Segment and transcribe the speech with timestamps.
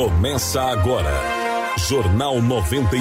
[0.00, 1.12] Começa agora.
[1.76, 2.98] Jornal 91.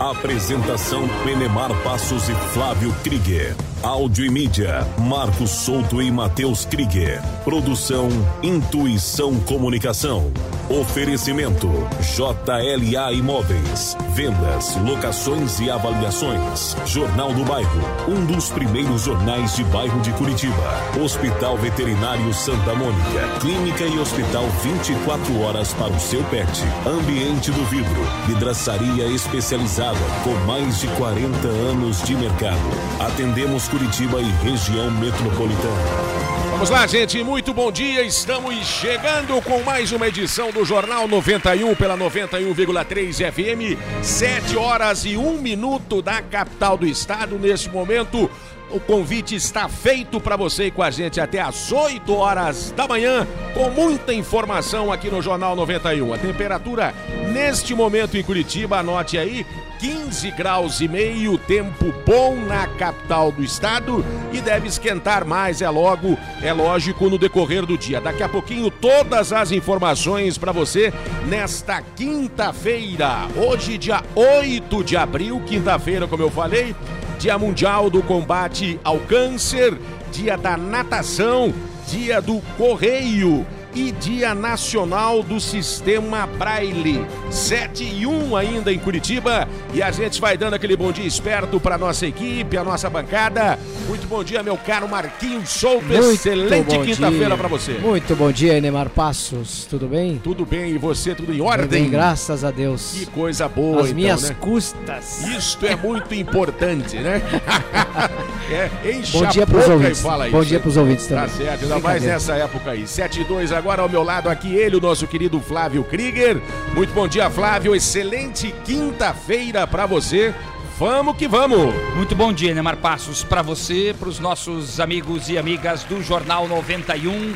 [0.00, 3.54] Apresentação Penemar Passos e Flávio Krieger.
[3.80, 7.22] Áudio e mídia, Marcos Souto e Matheus Krieger.
[7.44, 8.08] Produção
[8.42, 10.32] Intuição Comunicação.
[10.68, 11.68] Oferecimento
[12.00, 13.96] JLA Imóveis.
[14.14, 16.76] Vendas, locações e avaliações.
[16.86, 20.54] Jornal do Bairro, um dos primeiros jornais de bairro de Curitiba.
[21.02, 23.40] Hospital Veterinário Santa Mônica.
[23.40, 26.62] Clínica e hospital 24 horas para o seu pet.
[26.86, 28.02] Ambiente do vidro.
[28.26, 32.58] Vidraçaria especializada com mais de 40 anos de mercado.
[33.00, 36.41] Atendemos Curitiba e região metropolitana.
[36.52, 37.24] Vamos lá, gente.
[37.24, 38.02] Muito bom dia.
[38.02, 43.80] Estamos chegando com mais uma edição do Jornal 91 pela 91,3 FM.
[44.02, 47.38] 7 horas e 1 minuto da capital do estado.
[47.38, 48.30] Neste momento,
[48.72, 52.88] o convite está feito para você ir com a gente até às 8 horas da
[52.88, 56.14] manhã, com muita informação aqui no Jornal 91.
[56.14, 56.94] A temperatura
[57.30, 59.46] neste momento em Curitiba, anote aí,
[59.78, 65.68] 15 graus e meio, tempo bom na capital do estado e deve esquentar mais, é
[65.68, 68.00] logo, é lógico, no decorrer do dia.
[68.00, 70.92] Daqui a pouquinho todas as informações para você
[71.26, 76.76] nesta quinta-feira, hoje dia 8 de abril, quinta-feira, como eu falei,
[77.22, 79.78] Dia Mundial do Combate ao Câncer,
[80.10, 81.54] Dia da Natação,
[81.86, 87.04] Dia do Correio e Dia Nacional do Sistema Braille.
[87.30, 89.48] 7 e 1 ainda em Curitiba.
[89.72, 93.58] E a gente vai dando aquele bom dia esperto para nossa equipe, a nossa bancada.
[93.88, 95.84] Muito bom dia, meu caro Marquinhos Souto.
[95.84, 97.72] Muito Excelente quinta-feira para você.
[97.74, 99.66] Muito bom dia, Enemar Passos.
[99.68, 100.20] Tudo bem?
[100.22, 101.14] Tudo bem, e você?
[101.14, 101.82] Tudo em ordem?
[101.82, 102.92] bem, graças a Deus.
[102.98, 104.36] Que coisa boa, As então, minhas né?
[104.38, 105.26] custas.
[105.26, 107.22] Isto é muito importante, né?
[108.50, 109.98] é, enche Bom dia pros ouvintes.
[110.00, 111.36] e fala Bom isso, dia pros ouvintes Tá também.
[111.46, 112.86] certo, ainda mais nessa época aí.
[112.86, 116.40] 7 e 2 agora ao meu lado aqui ele, o nosso querido Flávio Krieger.
[116.74, 117.74] Muito bom dia, Flávio.
[117.74, 120.34] Excelente quinta-feira pra você.
[120.78, 121.72] Vamos que vamos.
[121.94, 126.48] Muito bom dia, Neymar Passos, para você, para os nossos amigos e amigas do Jornal
[126.48, 127.34] 91.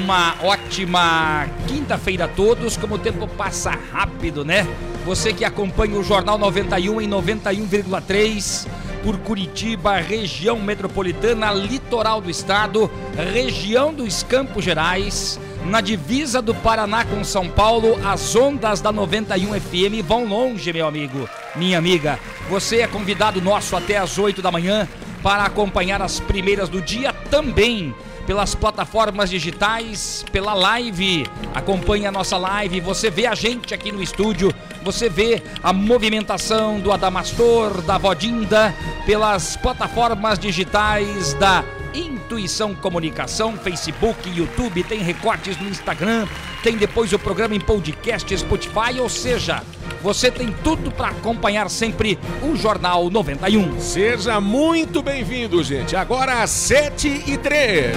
[0.00, 4.66] Uma ótima quinta-feira a todos, como o tempo passa rápido, né?
[5.06, 8.66] Você que acompanha o Jornal 91 em 91,3
[9.02, 12.90] por Curitiba, região metropolitana, litoral do estado,
[13.32, 19.60] região dos Campos Gerais, na divisa do Paraná com São Paulo, as ondas da 91
[19.60, 22.18] FM vão longe, meu amigo, minha amiga.
[22.48, 24.88] Você é convidado nosso até às 8 da manhã
[25.22, 27.94] para acompanhar as primeiras do dia também
[28.28, 31.26] pelas plataformas digitais, pela live.
[31.54, 36.78] Acompanhe a nossa live, você vê a gente aqui no estúdio, você vê a movimentação
[36.78, 38.74] do Adamastor, da Vodinda,
[39.06, 46.28] pelas plataformas digitais da Intuição Comunicação, Facebook, YouTube, tem recortes no Instagram,
[46.62, 49.62] tem depois o programa em podcast, Spotify, ou seja,
[50.02, 53.80] você tem tudo para acompanhar sempre o Jornal 91.
[53.80, 55.96] Seja muito bem-vindo, gente.
[55.96, 57.96] Agora às 7 e 3.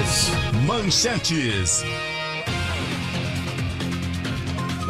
[0.65, 1.83] Manchetes.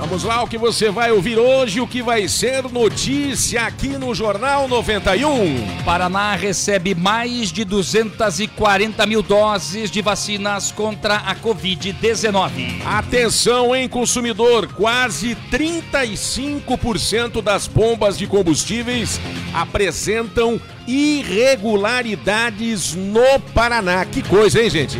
[0.01, 4.15] Vamos lá, o que você vai ouvir hoje, o que vai ser notícia aqui no
[4.15, 5.83] Jornal 91.
[5.85, 12.81] Paraná recebe mais de 240 mil doses de vacinas contra a Covid-19.
[12.83, 14.73] Atenção, hein, consumidor?
[14.73, 19.21] Quase 35% das bombas de combustíveis
[19.53, 24.03] apresentam irregularidades no Paraná.
[24.03, 24.97] Que coisa, hein, gente?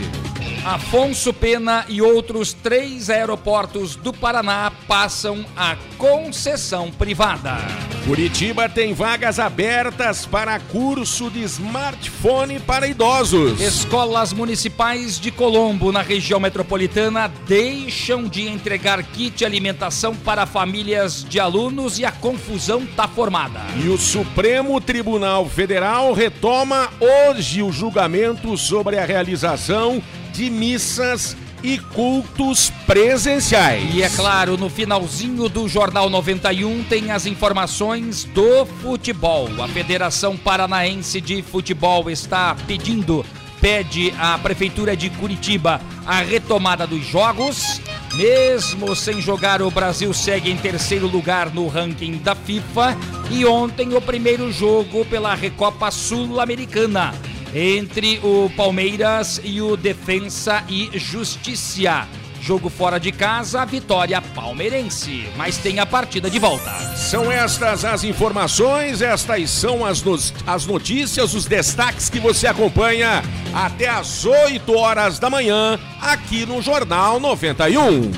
[0.64, 7.58] Afonso Pena e outros três aeroportos do Paraná passam a concessão privada.
[8.06, 13.60] Curitiba tem vagas abertas para curso de smartphone para idosos.
[13.60, 21.40] Escolas municipais de Colombo, na região metropolitana, deixam de entregar kit alimentação para famílias de
[21.40, 23.62] alunos e a confusão está formada.
[23.84, 30.02] E o Supremo Tribunal Federal retoma hoje o julgamento sobre a realização
[30.34, 33.94] de missas e cultos presenciais.
[33.94, 39.47] E é claro, no finalzinho do Jornal 91 tem as informações do futebol.
[39.61, 43.23] A Federação Paranaense de Futebol está pedindo,
[43.59, 47.79] pede à Prefeitura de Curitiba a retomada dos jogos.
[48.16, 52.97] Mesmo sem jogar, o Brasil segue em terceiro lugar no ranking da FIFA.
[53.29, 57.14] E ontem o primeiro jogo pela Recopa Sul-Americana
[57.53, 62.08] entre o Palmeiras e o Defensa e Justiça.
[62.42, 66.72] Jogo fora de casa, vitória palmeirense, mas tem a partida de volta.
[66.96, 73.22] São estas as informações, estas são as, nos- as notícias, os destaques que você acompanha
[73.54, 78.12] até às 8 horas da manhã aqui no Jornal 91.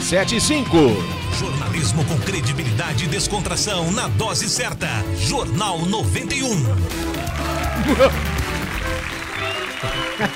[0.00, 0.78] sete e cinco.
[1.38, 4.88] Jornalismo com credibilidade e descontração na dose certa.
[5.16, 6.48] Jornal 91.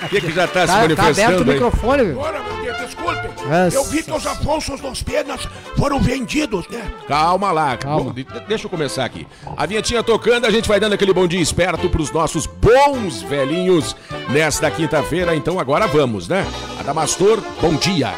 [0.04, 1.52] O que, que já tá, se Tá, tá aberto manifestando o aí?
[1.52, 2.12] microfone, viu?
[2.24, 3.30] Agora, meu Deus, desculpem.
[3.46, 3.76] Nossa.
[3.76, 6.82] Eu vi que os Afonsos dos Penas foram vendidos, né?
[7.06, 8.04] Calma lá, Calma.
[8.04, 9.26] Bom, de- deixa eu começar aqui.
[9.56, 13.94] A vinhetinha tocando, a gente vai dando aquele bom dia esperto pros nossos bons velhinhos
[14.30, 15.36] nesta quinta-feira.
[15.36, 16.44] Então agora vamos, né?
[16.80, 18.12] Adamastor, bom dia.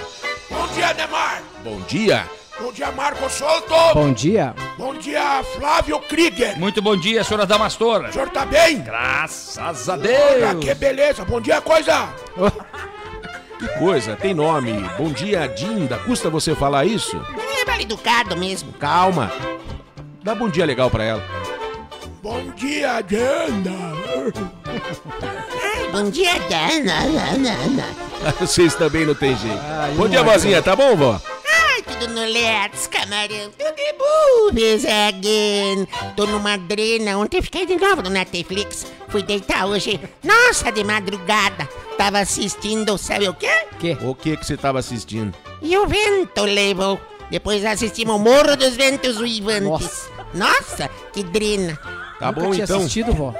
[0.49, 1.43] Bom dia, Neymar.
[1.63, 2.25] Bom dia.
[2.61, 3.75] Bom dia, Marco Solto.
[3.95, 4.55] Bom dia.
[4.77, 6.59] Bom dia, Flávio Krieger.
[6.59, 8.07] Muito bom dia, senhora Damastor.
[8.07, 8.81] O senhor tá bem?
[8.81, 10.65] Graças a Olha Deus.
[10.65, 11.25] que beleza.
[11.25, 12.09] Bom dia, coisa.
[13.59, 14.73] Que coisa, tem nome.
[14.97, 15.99] Bom dia, Dinda.
[15.99, 17.21] Custa você falar isso?
[17.61, 18.73] É mal educado mesmo.
[18.75, 19.33] Calma.
[20.23, 21.21] Dá bom dia legal pra ela.
[22.23, 22.93] Bom dia.
[22.99, 23.03] Ai,
[25.91, 26.95] bom dia, Dana.
[28.39, 29.59] Vocês também não tem jeito.
[29.61, 31.21] Ah, bom dia, vozinha, tá bom, vó?
[32.06, 33.50] No Let's, camarão.
[33.99, 35.87] Boobies again.
[36.17, 37.19] Tô numa drena.
[37.19, 38.87] Ontem fiquei de novo no Netflix.
[39.09, 40.00] Fui deitar hoje.
[40.23, 41.69] Nossa, de madrugada.
[41.97, 43.50] Tava assistindo, sabe o quê?
[43.81, 43.93] Que?
[44.03, 45.35] O que que você tava assistindo?
[45.61, 47.00] E o vento levou.
[47.31, 49.62] Depois assistimos o Morro dos Ventos Uivantes.
[49.69, 50.09] Nossa.
[50.35, 51.77] Nossa, que drena.
[52.19, 52.79] Tá Nunca bom, tinha então.
[52.79, 53.35] assistido, vó.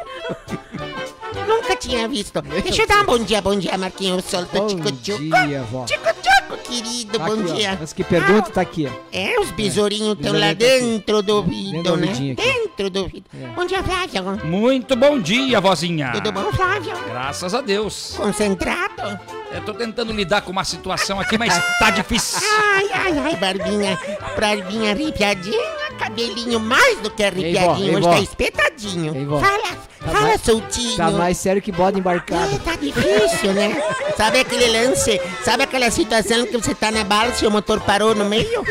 [1.46, 2.40] Nunca tinha visto.
[2.43, 5.19] Deixa eu dar um bom dia, bom dia, Marquinhos Solto, Bom Tico Tico.
[5.19, 5.84] dia, vó.
[5.84, 6.38] Tico Tico,
[6.69, 7.55] querido, Tá bom aqui, ó.
[7.55, 7.73] dia.
[7.73, 9.09] Antes que pergunte, tá aqui, ó.
[9.12, 12.35] É, os besourinhos estão besourinho lá tá dentro do Dentro ouvido, do né?
[12.37, 13.25] Dentro do ouvido.
[13.35, 13.47] É.
[13.49, 14.47] Bom dia, Flávio.
[14.47, 16.12] Muito bom dia, vozinha.
[16.12, 16.93] Tudo bom, Flávio?
[17.09, 18.15] Graças a Deus.
[18.17, 19.19] Concentrado?
[19.50, 22.38] Eu tô tentando lidar com uma situação aqui, mas tá difícil.
[22.75, 23.99] Ai, ai, ai, barbinha.
[24.38, 25.59] Barbinha arrepiadinha,
[25.98, 27.88] cabelinho mais do que arrepiadinho.
[27.90, 29.14] ei, Hoje tá espetadinho.
[29.14, 29.26] Ei.
[29.26, 29.76] Fala,
[30.12, 30.96] fala mais- soltinho.
[30.96, 32.54] Tá mais sério que bode embarcado.
[32.54, 33.82] É, tá difícil, né?
[34.16, 35.20] Sabe aquele lance?
[35.44, 38.64] Sabe aquela situação que você tá na bala e o motor parou no meio?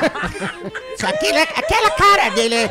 [1.00, 2.70] Só aquela, aquela cara dele,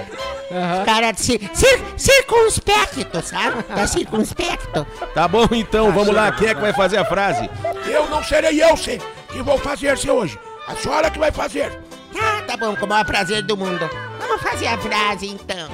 [0.51, 0.85] Aham.
[0.85, 3.63] cara de cir, cir, circunspecto, sabe?
[3.63, 4.87] Tá circunspecto.
[5.15, 5.93] Tá bom, então.
[5.93, 6.33] Vamos lá.
[6.33, 7.49] Quem é que vai fazer a frase?
[7.87, 8.99] Eu não serei eu, sim,
[9.31, 10.39] que vou fazer-se hoje.
[10.67, 11.73] A senhora que vai fazer.
[12.19, 13.89] Ah, tá bom, com o maior prazer do mundo.
[14.19, 15.69] Vamos fazer a frase, então.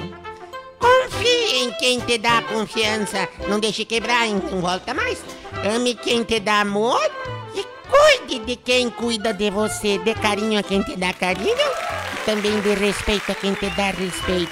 [0.79, 3.27] Confie em quem te dá confiança.
[3.47, 5.23] Não deixe quebrar, então volta mais.
[5.75, 6.99] Ame quem te dá amor
[7.55, 9.97] e cuide de quem cuida de você.
[9.99, 11.55] Dê carinho a quem te dá carinho
[12.13, 14.51] e também dê respeito a quem te dá respeito.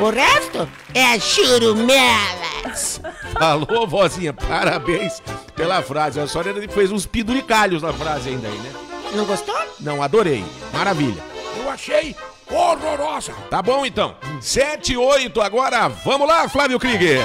[0.00, 3.00] O resto é churumelas.
[3.36, 4.32] Alô, vozinha.
[4.32, 5.22] Parabéns
[5.54, 6.18] pela frase.
[6.18, 8.72] A senhora fez uns penduricalhos na frase ainda aí, né?
[9.14, 9.56] Não gostou?
[9.80, 10.44] Não, adorei.
[10.72, 11.22] Maravilha.
[11.56, 12.14] Eu achei
[12.50, 13.32] horrorosa.
[13.50, 14.14] Tá bom, então.
[14.40, 15.88] 7 e 8 agora.
[15.88, 17.20] Vamos lá, Flávio Krieger.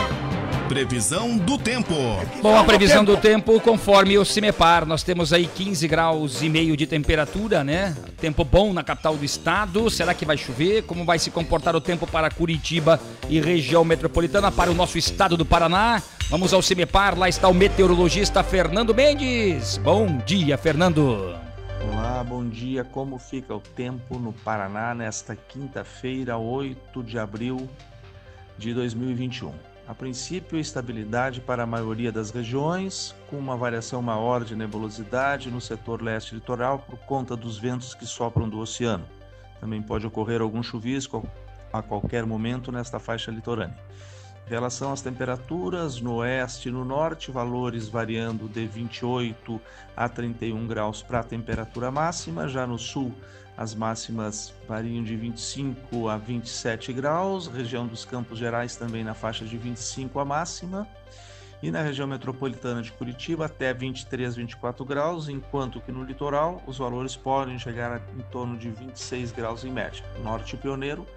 [0.68, 1.94] Previsão do tempo.
[2.42, 3.52] Bom, a previsão do tempo.
[3.52, 7.96] tempo, conforme o Cimepar, nós temos aí 15 graus e meio de temperatura, né?
[8.20, 9.90] Tempo bom na capital do estado.
[9.90, 10.84] Será que vai chover?
[10.84, 13.00] Como vai se comportar o tempo para Curitiba
[13.30, 16.02] e região metropolitana, para o nosso estado do Paraná?
[16.30, 19.78] Vamos ao Cimepar, lá está o meteorologista Fernando Mendes.
[19.78, 21.43] Bom dia, Fernando.
[21.91, 22.83] Olá, bom dia.
[22.83, 27.69] Como fica o tempo no Paraná nesta quinta-feira, 8 de abril
[28.57, 29.53] de 2021?
[29.85, 35.59] A princípio, estabilidade para a maioria das regiões, com uma variação maior de nebulosidade no
[35.59, 39.05] setor leste litoral por conta dos ventos que sopram do oceano.
[39.60, 41.27] Também pode ocorrer algum chuvisco
[41.74, 43.77] a qualquer momento nesta faixa litorânea.
[44.45, 49.59] Relação às temperaturas, no oeste e no norte, valores variando de 28
[49.95, 52.47] a 31 graus para a temperatura máxima.
[52.47, 53.13] Já no sul,
[53.55, 57.47] as máximas variam de 25 a 27 graus.
[57.47, 60.88] Região dos Campos Gerais também na faixa de 25 a máxima.
[61.62, 66.77] E na região metropolitana de Curitiba, até 23, 24 graus, enquanto que no litoral os
[66.77, 70.03] valores podem chegar em torno de 26 graus em média.
[70.21, 71.07] Norte pioneiro,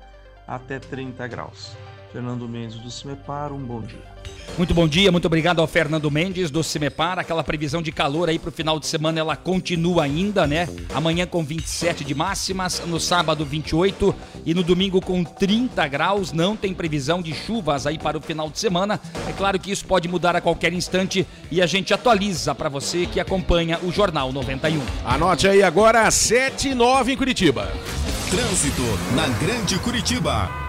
[0.47, 1.77] até 30 graus.
[2.13, 4.17] Fernando Mendes do Cimepar, um bom dia.
[4.57, 7.19] Muito bom dia, muito obrigado ao Fernando Mendes do Cimepar.
[7.19, 10.67] Aquela previsão de calor aí pro final de semana, ela continua ainda, né?
[10.95, 14.15] Amanhã com 27 de máximas, no sábado 28
[14.47, 16.33] e no domingo com 30 graus.
[16.33, 18.99] Não tem previsão de chuvas aí para o final de semana.
[19.29, 23.05] É claro que isso pode mudar a qualquer instante e a gente atualiza para você
[23.05, 24.81] que acompanha o Jornal 91.
[25.05, 27.71] Anote aí agora, 7 e 9 em Curitiba.
[28.31, 28.83] Trânsito
[29.15, 30.66] na Grande Curitiba.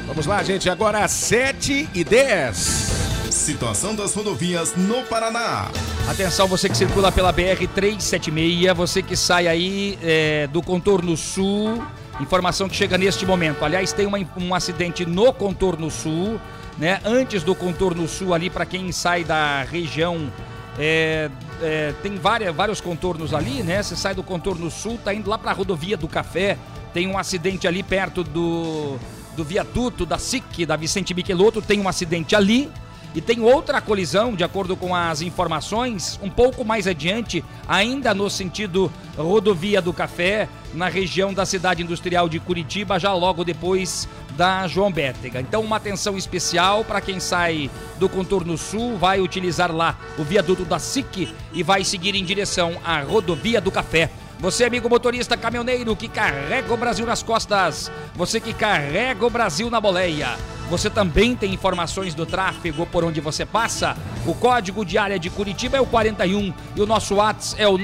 [0.07, 2.91] Vamos lá, gente, agora 7 e 10.
[3.31, 5.69] Situação das rodovias no Paraná.
[6.09, 11.81] Atenção, você que circula pela BR 376, você que sai aí é, do contorno sul.
[12.21, 13.65] Informação que chega neste momento.
[13.65, 16.41] Aliás, tem uma, um acidente no contorno sul,
[16.77, 17.01] né?
[17.05, 20.31] Antes do contorno sul, ali, para quem sai da região.
[20.79, 21.31] é,
[21.63, 23.83] é, tem várias, vários contornos ali, né?
[23.83, 26.57] Você sai do contorno sul, tá indo lá para a rodovia do Café.
[26.93, 28.97] Tem um acidente ali perto do,
[29.37, 31.63] do viaduto da SIC, da Vicente Michelotto.
[31.63, 32.71] Tem um acidente ali.
[33.13, 38.31] E tem outra colisão, de acordo com as informações, um pouco mais adiante, ainda no
[38.31, 44.69] sentido rodovia do Café, na região da cidade industrial de Curitiba, já logo depois da
[44.69, 45.41] João Bétega.
[45.41, 50.65] Então, uma atenção especial para quem sai do contorno sul, vai utilizar lá o viaduto
[50.65, 54.09] da SIC e vai seguir em direção à rodovia do Café.
[54.39, 59.69] Você, amigo motorista caminhoneiro que carrega o Brasil nas costas, você que carrega o Brasil
[59.69, 60.39] na boleia.
[60.71, 63.97] Você também tem informações do tráfego por onde você passa?
[64.25, 67.77] O código de área de Curitiba é o 41 e o nosso WhatsApp é o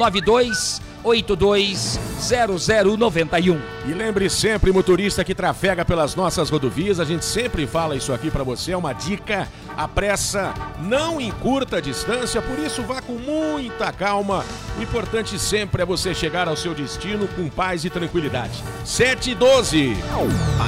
[2.20, 3.58] 92820091.
[3.86, 8.30] E lembre sempre, motorista que trafega pelas nossas rodovias, a gente sempre fala isso aqui
[8.30, 9.48] pra você, é uma dica.
[9.76, 14.44] A pressa não encurta a distância, por isso vá com muita calma.
[14.78, 18.62] O importante sempre é você chegar ao seu destino com paz e tranquilidade.
[18.84, 19.96] 7 e 12.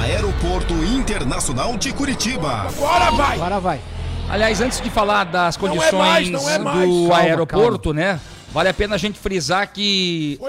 [0.03, 2.67] Aeroporto Internacional de Curitiba.
[2.67, 3.35] Agora vai!
[3.35, 3.81] Agora vai.
[4.29, 6.87] Aliás, antes de falar das Não é condições mais, não é mais.
[6.87, 8.19] do Calma, aeroporto, né?
[8.51, 10.39] Vale a pena a gente frisar que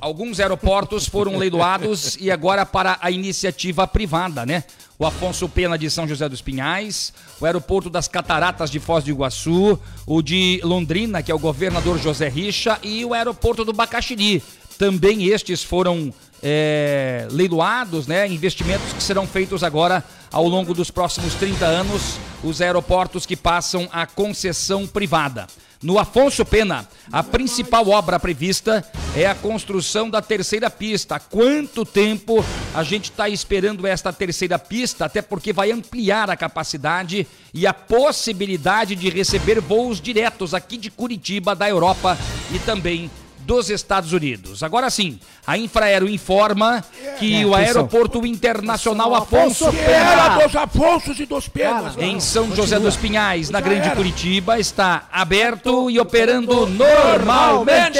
[0.00, 4.64] alguns aeroportos foram leiloados e agora para a iniciativa privada, né?
[4.98, 9.10] O Afonso Pena de São José dos Pinhais, o aeroporto das Cataratas de Foz do
[9.10, 14.42] Iguaçu, o de Londrina, que é o governador José Richa, e o aeroporto do Bacaxiri.
[14.76, 18.26] Também estes foram é, leiloados, né?
[18.28, 23.88] Investimentos que serão feitos agora ao longo dos próximos 30 anos, os aeroportos que passam
[23.92, 25.46] a concessão privada.
[25.80, 31.20] No Afonso Pena, a principal obra prevista é a construção da terceira pista.
[31.20, 35.04] Quanto tempo a gente está esperando esta terceira pista?
[35.04, 40.90] Até porque vai ampliar a capacidade e a possibilidade de receber voos diretos aqui de
[40.90, 42.18] Curitiba, da Europa
[42.52, 43.08] e também
[43.48, 44.62] dos Estados Unidos.
[44.62, 46.84] Agora sim, a Infraero informa
[47.18, 47.54] que É, o.
[47.54, 51.96] Aeroporto Internacional Afonso era Pena dos Afonsos e dos Penas.
[51.96, 53.90] Em São José dos Pinhais, na Grande.
[53.92, 57.98] Curitiba, está aberto e operando normalmente.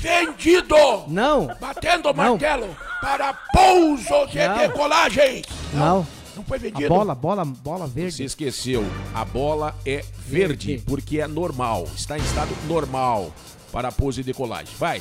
[0.00, 0.76] Vendido!
[1.08, 2.30] Não, Batendo o Não.
[2.30, 4.56] martelo para pousos e Não.
[4.58, 5.44] decolagens.
[5.74, 6.06] não.
[6.36, 6.88] Não foi A vendido?
[6.88, 8.12] bola, bola, bola verde.
[8.18, 10.82] Você esqueceu, a bola é verde, Verde.
[10.86, 13.32] porque é normal, está em estado normal
[13.72, 14.74] para pouso e decolagem.
[14.78, 15.00] Vai.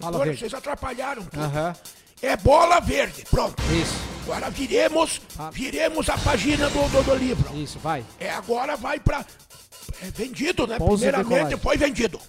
[0.00, 0.40] Bola Agora verde.
[0.40, 1.42] vocês atrapalharam tudo.
[1.42, 1.74] Aham.
[2.22, 3.24] É bola verde.
[3.30, 3.62] Pronto.
[3.72, 3.94] Isso,
[4.24, 5.50] Agora viremos, Ah.
[5.50, 7.56] viremos a página do, do, do livro.
[7.56, 8.04] isso, vai.
[8.20, 9.24] É, agora vai pra...
[10.02, 10.76] É vendido, né?
[10.78, 11.58] Pouso e Primeiramente decolagem.
[11.58, 12.20] foi vendido.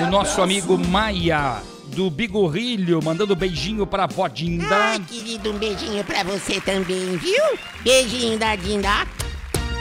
[0.05, 1.57] O nosso amigo Maia
[1.93, 4.75] do Bigorrilho mandando beijinho pra vó Dinda.
[4.75, 7.43] Ai, querido, um beijinho pra você também, viu?
[7.83, 9.07] Beijinho da Dinda.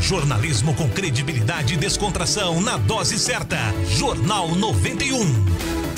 [0.00, 3.58] Jornalismo com credibilidade e descontração na dose certa.
[3.88, 5.97] Jornal 91.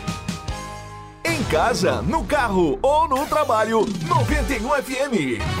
[1.41, 5.60] Em casa, no carro ou no trabalho, 91 FM.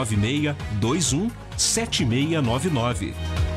[0.05, 3.50] 21 7699.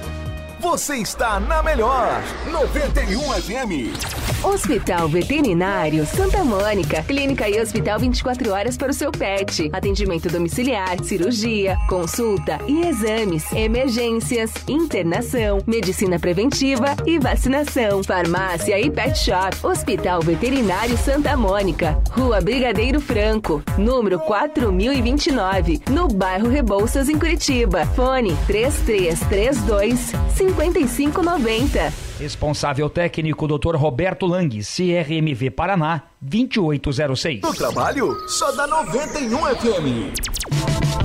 [0.64, 4.24] Você está na melhor 91 FM.
[4.42, 7.02] Hospital Veterinário Santa Mônica.
[7.02, 9.70] Clínica e hospital 24 horas para o seu pet.
[9.72, 18.02] Atendimento domiciliar, cirurgia, consulta e exames, emergências, internação, medicina preventiva e vacinação.
[18.02, 19.56] Farmácia e pet shop.
[19.62, 22.02] Hospital Veterinário Santa Mônica.
[22.10, 27.84] Rua Brigadeiro Franco, número 4029, no bairro Rebouças, em Curitiba.
[27.94, 30.12] Fone 3332
[30.56, 31.92] 5590.
[32.18, 33.74] Responsável técnico Dr.
[33.76, 37.42] Roberto Lang, CRMV Paraná, 2806.
[37.42, 40.34] No trabalho, só dá 91 FM.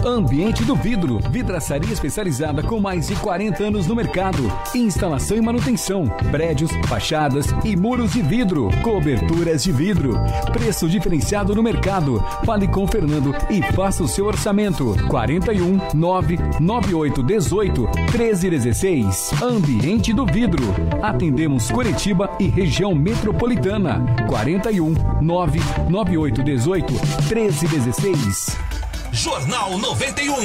[0.06, 4.39] Ambiente do Vidro, vidraçaria especializada com mais de 40 anos no mercado.
[4.74, 10.13] Instalação e manutenção, prédios, fachadas e muros de vidro, coberturas de vidro.
[10.54, 12.24] Preço diferenciado no mercado.
[12.45, 14.95] Fale com o Fernando e faça o seu orçamento.
[15.10, 19.32] 41 998 18 1316.
[19.41, 20.63] Ambiente do Vidro.
[21.02, 24.06] Atendemos Curitiba e região metropolitana.
[24.28, 28.68] 41 998 18 1316.
[29.12, 30.36] Jornal 91.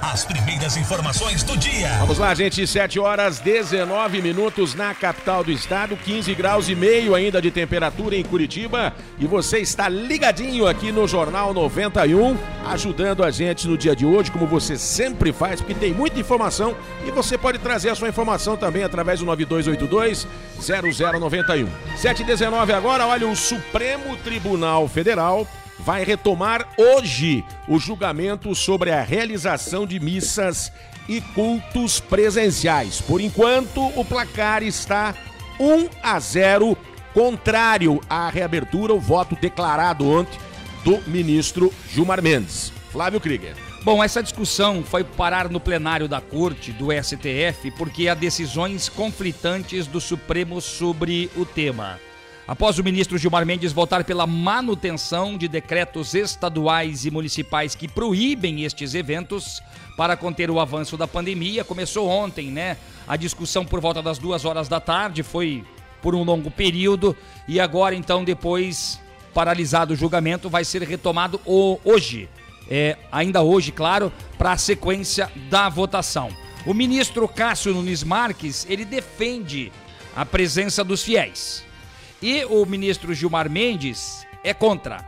[0.00, 1.90] As primeiras informações do dia.
[1.98, 2.66] Vamos lá, gente.
[2.66, 8.16] 7 horas 19 minutos na capital do estado, 15 graus e meio ainda de temperatura
[8.16, 8.94] em Curitiba.
[9.18, 14.30] E você está ligadinho aqui no Jornal 91, ajudando a gente no dia de hoje,
[14.30, 16.74] como você sempre faz, porque tem muita informação
[17.06, 20.26] e você pode trazer a sua informação também através do 9282
[20.58, 21.68] 0091.
[21.96, 25.46] 719 agora, olha, o Supremo Tribunal Federal
[25.86, 30.72] vai retomar hoje o julgamento sobre a realização de missas
[31.08, 33.00] e cultos presenciais.
[33.00, 35.14] Por enquanto, o placar está
[35.60, 36.76] 1 a 0
[37.14, 40.36] contrário à reabertura, o voto declarado ontem
[40.82, 42.72] do ministro Gilmar Mendes.
[42.90, 43.54] Flávio Krieger.
[43.84, 49.86] Bom, essa discussão foi parar no plenário da Corte do STF porque há decisões conflitantes
[49.86, 52.00] do Supremo sobre o tema.
[52.48, 58.62] Após o ministro Gilmar Mendes votar pela manutenção de decretos estaduais e municipais que proíbem
[58.62, 59.60] estes eventos
[59.96, 62.76] para conter o avanço da pandemia, começou ontem, né?
[63.08, 65.64] A discussão por volta das duas horas da tarde foi
[66.00, 67.16] por um longo período
[67.48, 69.00] e agora, então, depois
[69.34, 72.28] paralisado o julgamento, vai ser retomado hoje,
[72.70, 76.30] é, ainda hoje, claro, para a sequência da votação.
[76.64, 79.72] O ministro Cássio Nunes Marques, ele defende
[80.14, 81.66] a presença dos fiéis.
[82.22, 85.04] E o ministro Gilmar Mendes é contra.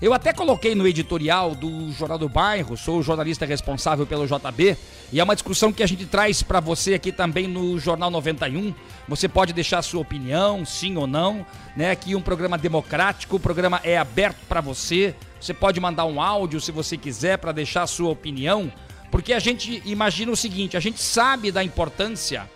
[0.00, 4.76] Eu até coloquei no editorial do Jornal do Bairro, sou o jornalista responsável pelo JB,
[5.12, 8.74] e é uma discussão que a gente traz para você aqui também no Jornal 91.
[9.06, 11.44] Você pode deixar sua opinião, sim ou não,
[11.76, 11.90] né?
[11.90, 15.14] Aqui um programa democrático, o programa é aberto para você.
[15.38, 18.72] Você pode mandar um áudio se você quiser para deixar sua opinião,
[19.10, 22.48] porque a gente imagina o seguinte, a gente sabe da importância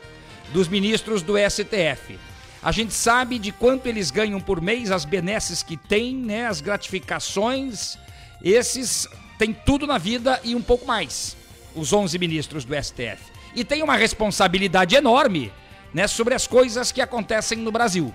[0.51, 2.19] dos ministros do STF.
[2.65, 6.63] A gente sabe de quanto eles ganham por mês, as benesses que têm, né, as
[6.63, 7.99] gratificações.
[8.43, 9.07] Esses
[9.39, 11.37] têm tudo na vida e um pouco mais,
[11.75, 13.19] os 11 ministros do STF.
[13.55, 15.53] E tem uma responsabilidade enorme
[15.93, 18.15] né, sobre as coisas que acontecem no Brasil.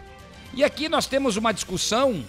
[0.55, 2.25] E aqui nós temos uma discussão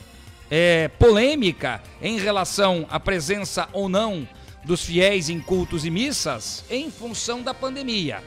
[0.50, 4.28] é, polêmica em relação à presença ou não
[4.62, 8.22] dos fiéis em cultos e missas em função da pandemia.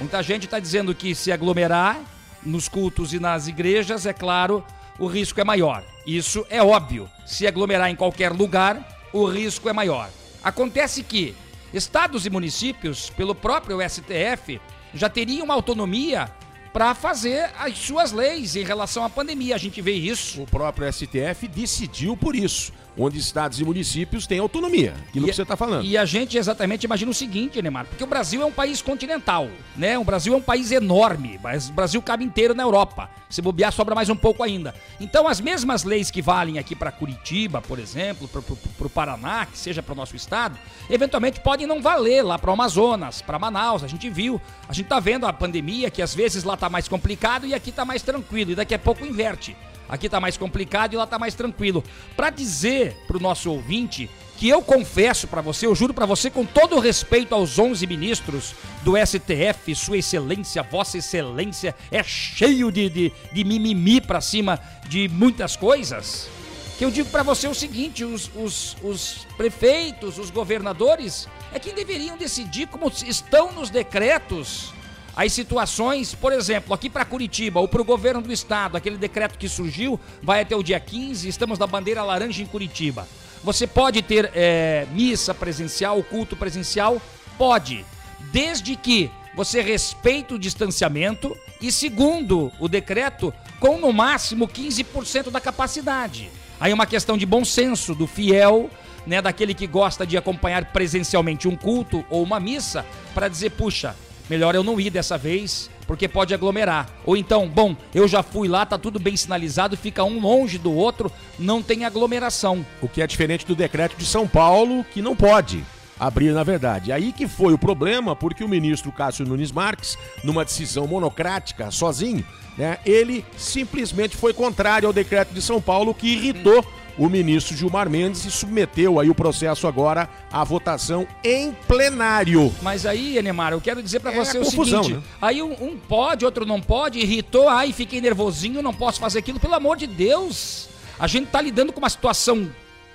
[0.00, 2.13] Muita gente está dizendo que se aglomerar
[2.44, 4.64] nos cultos e nas igrejas, é claro,
[4.98, 5.84] o risco é maior.
[6.06, 7.08] Isso é óbvio.
[7.26, 10.10] Se aglomerar em qualquer lugar, o risco é maior.
[10.42, 11.34] Acontece que
[11.72, 14.60] estados e municípios, pelo próprio STF,
[14.92, 16.30] já teriam autonomia
[16.72, 19.54] para fazer as suas leis em relação à pandemia.
[19.54, 20.42] A gente vê isso.
[20.42, 25.34] O próprio STF decidiu por isso onde estados e municípios têm autonomia, aquilo e, que
[25.34, 25.84] você está falando.
[25.84, 29.48] E a gente exatamente imagina o seguinte, Neymar, porque o Brasil é um país continental,
[29.76, 29.98] né?
[29.98, 33.10] O Brasil é um país enorme, mas o Brasil cabe inteiro na Europa.
[33.28, 34.74] Se bobear, sobra mais um pouco ainda.
[35.00, 39.58] Então, as mesmas leis que valem aqui para Curitiba, por exemplo, para o Paraná, que
[39.58, 40.56] seja para o nosso estado,
[40.88, 43.82] eventualmente podem não valer lá para o Amazonas, para Manaus.
[43.82, 46.86] A gente viu, a gente está vendo a pandemia, que às vezes lá está mais
[46.86, 49.56] complicado e aqui está mais tranquilo, e daqui a pouco inverte.
[49.88, 51.84] Aqui tá mais complicado e lá tá mais tranquilo.
[52.16, 56.44] Para dizer pro nosso ouvinte que eu confesso para você, eu juro para você com
[56.44, 62.88] todo o respeito aos 11 ministros do STF, Sua Excelência, Vossa Excelência, é cheio de,
[62.88, 66.28] de, de mimimi para cima de muitas coisas.
[66.76, 71.72] Que eu digo para você o seguinte: os, os, os prefeitos, os governadores, é quem
[71.72, 74.72] deveriam decidir como estão nos decretos
[75.16, 79.38] as situações, por exemplo, aqui para Curitiba ou para o governo do estado, aquele decreto
[79.38, 83.06] que surgiu vai até o dia 15, estamos na bandeira laranja em Curitiba.
[83.42, 87.00] Você pode ter é, missa presencial, culto presencial?
[87.38, 87.84] Pode,
[88.32, 95.40] desde que você respeite o distanciamento e, segundo o decreto, com no máximo 15% da
[95.40, 96.30] capacidade.
[96.58, 98.70] Aí é uma questão de bom senso do fiel,
[99.06, 103.94] né, daquele que gosta de acompanhar presencialmente um culto ou uma missa, para dizer, puxa,
[104.28, 106.88] melhor eu não ir dessa vez, porque pode aglomerar.
[107.04, 110.72] Ou então, bom, eu já fui lá, tá tudo bem sinalizado, fica um longe do
[110.72, 112.64] outro, não tem aglomeração.
[112.80, 115.64] O que é diferente do decreto de São Paulo, que não pode
[115.98, 116.92] abrir, na verdade.
[116.92, 122.24] Aí que foi o problema, porque o ministro Cássio Nunes Marques, numa decisão monocrática, sozinho,
[122.56, 126.60] né, ele simplesmente foi contrário ao decreto de São Paulo, que irritou.
[126.60, 132.54] Hum o ministro Gilmar Mendes submeteu aí o processo agora à votação em plenário.
[132.62, 135.08] Mas aí, Enemar, eu quero dizer para é você o confusão, seguinte: né?
[135.20, 139.40] aí um, um, pode, outro não pode, irritou, ai, fiquei nervosinho, não posso fazer aquilo,
[139.40, 140.68] pelo amor de Deus.
[140.98, 142.48] A gente tá lidando com uma situação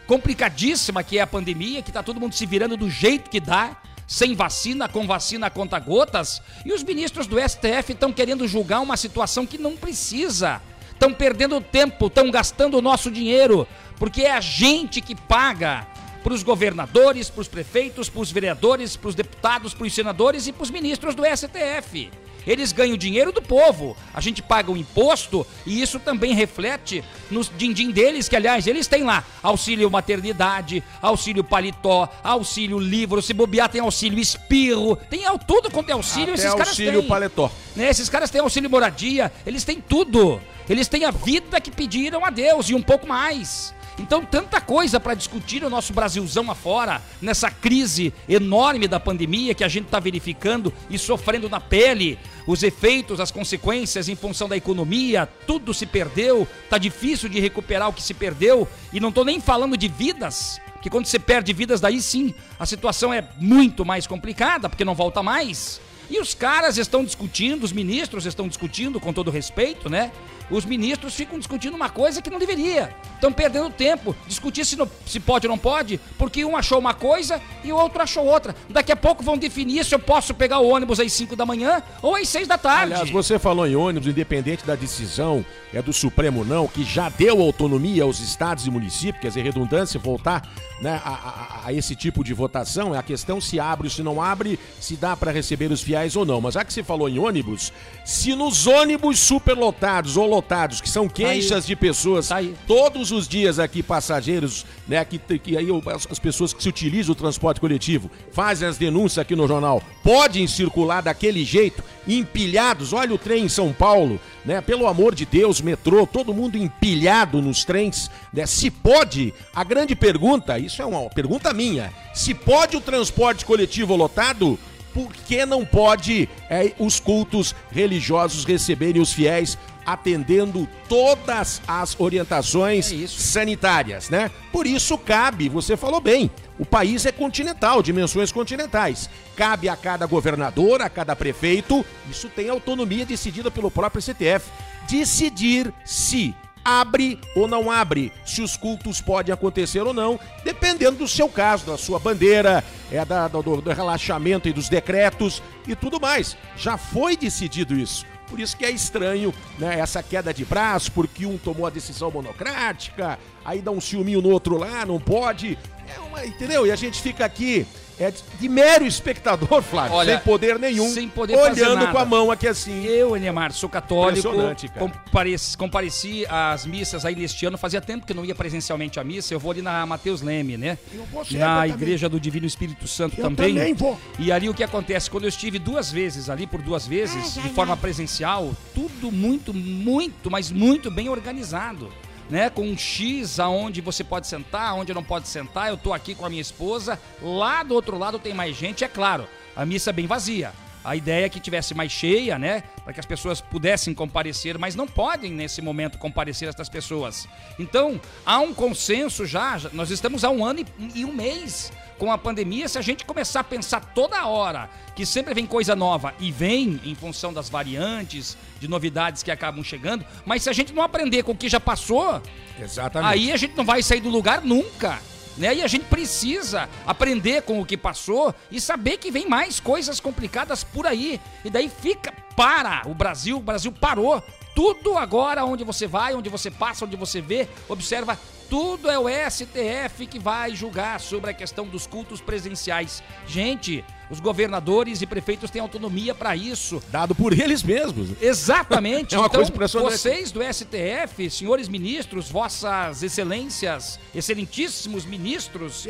[0.08, 3.78] complicadíssima que é a pandemia, que tá todo mundo se virando do jeito que dá
[4.08, 8.80] sem vacina, com vacina a conta gotas, e os ministros do STF estão querendo julgar
[8.80, 10.60] uma situação que não precisa.
[10.92, 13.68] Estão perdendo tempo, estão gastando o nosso dinheiro,
[14.00, 15.86] porque é a gente que paga
[16.24, 20.48] para os governadores, para os prefeitos, para os vereadores, para os deputados, para os senadores
[20.48, 22.10] e para os ministros do STF.
[22.48, 23.96] Eles ganham dinheiro do povo.
[24.14, 28.88] A gente paga o imposto e isso também reflete nos din-din deles, que aliás eles
[28.88, 35.70] têm lá auxílio maternidade, auxílio paletó, auxílio livro, se bobear tem auxílio espirro, tem tudo
[35.70, 37.10] quanto é auxílio, Até esses caras auxílio têm.
[37.10, 37.52] paletó.
[37.76, 40.42] Né, esses caras têm auxílio moradia, eles têm tudo.
[40.70, 43.74] Eles têm a vida que pediram a Deus e um pouco mais.
[44.00, 49.64] Então, tanta coisa para discutir no nosso Brasilzão afora, nessa crise enorme da pandemia que
[49.64, 54.56] a gente está verificando e sofrendo na pele, os efeitos, as consequências em função da
[54.56, 59.26] economia, tudo se perdeu, tá difícil de recuperar o que se perdeu, e não tô
[59.26, 63.84] nem falando de vidas, que quando você perde vidas, daí sim a situação é muito
[63.84, 65.82] mais complicada, porque não volta mais.
[66.10, 70.12] E os caras estão discutindo, os ministros estão discutindo, com todo respeito, né?
[70.50, 72.94] Os ministros ficam discutindo uma coisa que não deveria.
[73.16, 74.16] Estão perdendo tempo.
[74.28, 77.76] Discutir se, não- se pode ou não pode, porque um achou uma coisa e o
[77.78, 78.56] outro achou outra.
[78.70, 81.84] Daqui a pouco vão definir se eu posso pegar o ônibus às 5 da manhã
[82.02, 82.94] ou às 6 da tarde.
[82.94, 87.42] Aliás, você falou em ônibus, independente da decisão é do Supremo não, que já deu
[87.42, 90.42] autonomia aos estados e municípios, quer dizer, redundância, voltar
[90.82, 94.02] né, a, a- a esse tipo de votação, é a questão se abre ou se
[94.02, 96.40] não abre, se dá para receber os fiéis ou não.
[96.42, 97.72] Mas já que você falou em ônibus,
[98.06, 100.39] se nos ônibus superlotados ou lotados,
[100.82, 102.32] que são queixas de pessoas
[102.68, 106.70] todos os dias aqui, passageiros, né, que, que aí o- as, as pessoas que se
[106.70, 112.92] utilizam do transporte coletivo fazem as denúncias aqui no jornal, podem circular daquele jeito, empilhados.
[112.94, 114.62] Olha o trem em São Paulo, né?
[114.62, 118.46] Pelo amor de Deus, metrô, todo mundo empilhado nos trens, né?
[118.46, 123.96] Se pode, a grande pergunta, isso é uma pergunta minha, se pode o transporte coletivo
[123.96, 124.58] lotado,
[124.94, 132.94] por que não pode é, os cultos religiosos receberem os fiéis atendendo todas as orientações
[133.10, 134.30] sanitárias, né?
[134.52, 139.10] Por isso cabe, você falou bem, o país é continental, dimensões continentais.
[139.36, 144.52] Cabe a cada governador, a cada prefeito, isso tem autonomia decidida pelo próprio STF,
[144.88, 151.08] decidir se abre ou não abre, se os cultos podem acontecer ou não, dependendo do
[151.08, 156.00] seu caso, da sua bandeira, é da, do, do relaxamento e dos decretos e tudo
[156.00, 156.38] mais.
[156.58, 158.06] Já foi decidido isso.
[158.30, 162.12] Por isso que é estranho né, essa queda de braço, porque um tomou a decisão
[162.12, 165.58] monocrática, aí dá um ciúminho no outro lá, não pode.
[165.96, 166.68] É uma, entendeu?
[166.68, 167.66] E a gente fica aqui
[168.00, 172.32] é, de mero espectador, Flávio, Olha, sem poder nenhum, sem poder olhando com a mão
[172.32, 172.86] aqui assim.
[172.86, 174.30] Eu, Enemar, sou católico,
[174.78, 179.04] compareci, compareci às missas aí neste ano, fazia tempo que eu não ia presencialmente à
[179.04, 180.78] missa, eu vou ali na Mateus Leme, né?
[180.94, 181.72] Eu vou sempre Na também.
[181.72, 183.54] Igreja do Divino Espírito Santo Eu também.
[183.54, 184.00] também vou.
[184.18, 187.50] E ali o que acontece, quando eu estive duas vezes ali, por duas vezes, de
[187.50, 191.92] forma presencial, tudo muito, muito, mas muito bem organizado.
[192.30, 195.70] Né, com um X aonde você pode sentar, onde não pode sentar.
[195.70, 197.00] Eu tô aqui com a minha esposa.
[197.22, 199.28] Lá do outro lado tem mais gente, é claro.
[199.56, 200.52] A missa é bem vazia.
[200.84, 202.62] A ideia é que tivesse mais cheia, né?
[202.84, 207.28] Para que as pessoas pudessem comparecer, mas não podem nesse momento comparecer estas pessoas.
[207.58, 209.58] Então, há um consenso já.
[209.58, 212.68] já- Nós estamos há um ano e, e um mês com a pandemia.
[212.68, 216.80] Se a gente começar a pensar toda hora que sempre vem coisa nova e vem
[216.84, 221.24] em função das variantes, de novidades que acabam chegando, mas se a gente não aprender
[221.24, 222.22] com o que já passou,
[222.60, 223.14] Exatamente.
[223.14, 225.00] aí a gente não vai sair do lugar nunca.
[225.38, 225.56] Né?
[225.56, 230.00] E a gente precisa aprender com o que passou e saber que vem mais coisas
[230.00, 231.20] complicadas por aí.
[231.46, 234.24] E daí fica, para o Brasil, o Brasil parou.
[234.60, 238.20] Tudo agora, onde você vai, onde você passa, onde você vê, observa,
[238.50, 243.02] tudo é o STF que vai julgar sobre a questão dos cultos presenciais.
[243.26, 246.84] Gente, os governadores e prefeitos têm autonomia para isso.
[246.90, 248.10] Dado por eles mesmos.
[248.22, 249.16] Exatamente.
[249.16, 249.94] É uma então, coisa impressionante.
[249.94, 255.84] vocês do STF, senhores ministros, vossas excelências, excelentíssimos ministros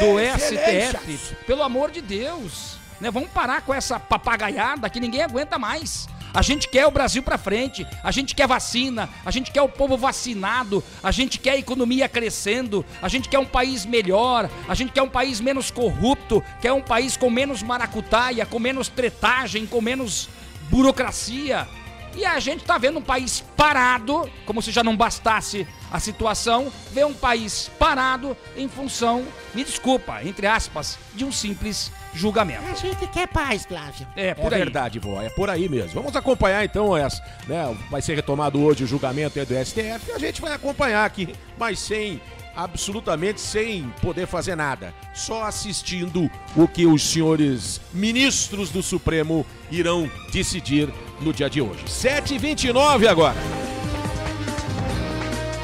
[0.00, 1.20] do excelências.
[1.20, 3.10] STF, pelo amor de Deus, né?
[3.10, 6.06] Vamos parar com essa papagaiada que ninguém aguenta mais.
[6.34, 9.68] A gente quer o Brasil pra frente, a gente quer vacina, a gente quer o
[9.68, 14.74] povo vacinado, a gente quer a economia crescendo, a gente quer um país melhor, a
[14.74, 19.64] gente quer um país menos corrupto, quer um país com menos maracutaia, com menos tretagem,
[19.64, 20.28] com menos
[20.68, 21.68] burocracia.
[22.16, 26.72] E a gente tá vendo um país parado, como se já não bastasse a situação,
[26.92, 32.62] ver um país parado em função, me desculpa, entre aspas, de um simples julgamento.
[32.70, 34.06] A gente quer paz, Flávio.
[34.16, 34.60] É, É por aí.
[34.60, 35.90] verdade, vó, é por aí mesmo.
[35.94, 40.18] Vamos acompanhar então, essa, né, vai ser retomado hoje o julgamento do STF e a
[40.18, 42.20] gente vai acompanhar aqui, mas sem,
[42.56, 44.94] absolutamente sem poder fazer nada.
[45.12, 50.88] Só assistindo o que os senhores ministros do Supremo irão decidir
[51.20, 51.84] no dia de hoje.
[51.84, 53.36] 7h29 agora.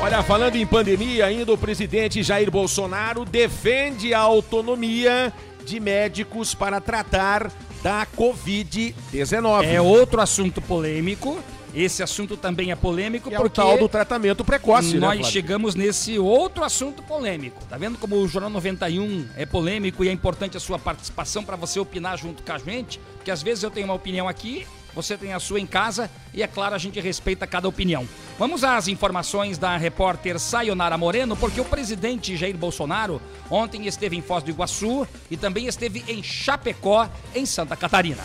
[0.02, 5.30] Olha, falando em pandemia ainda, o presidente Jair Bolsonaro defende a autonomia
[5.70, 7.50] de médicos para tratar
[7.82, 9.64] da Covid-19.
[9.64, 11.38] É outro assunto polêmico.
[11.72, 15.18] Esse assunto também é polêmico Que é o porque tal do tratamento precoce, né, nós
[15.18, 15.32] Flávio?
[15.32, 17.64] chegamos nesse outro assunto polêmico.
[17.66, 21.54] Tá vendo como o Jornal 91 é polêmico e é importante a sua participação para
[21.54, 22.98] você opinar junto com a gente?
[23.14, 26.42] Porque às vezes eu tenho uma opinião aqui, você tem a sua em casa e,
[26.42, 28.06] é claro, a gente respeita cada opinião.
[28.38, 34.22] Vamos às informações da repórter Sayonara Moreno, porque o presidente Jair Bolsonaro ontem esteve em
[34.22, 38.22] Foz do Iguaçu e também esteve em Chapecó, em Santa Catarina.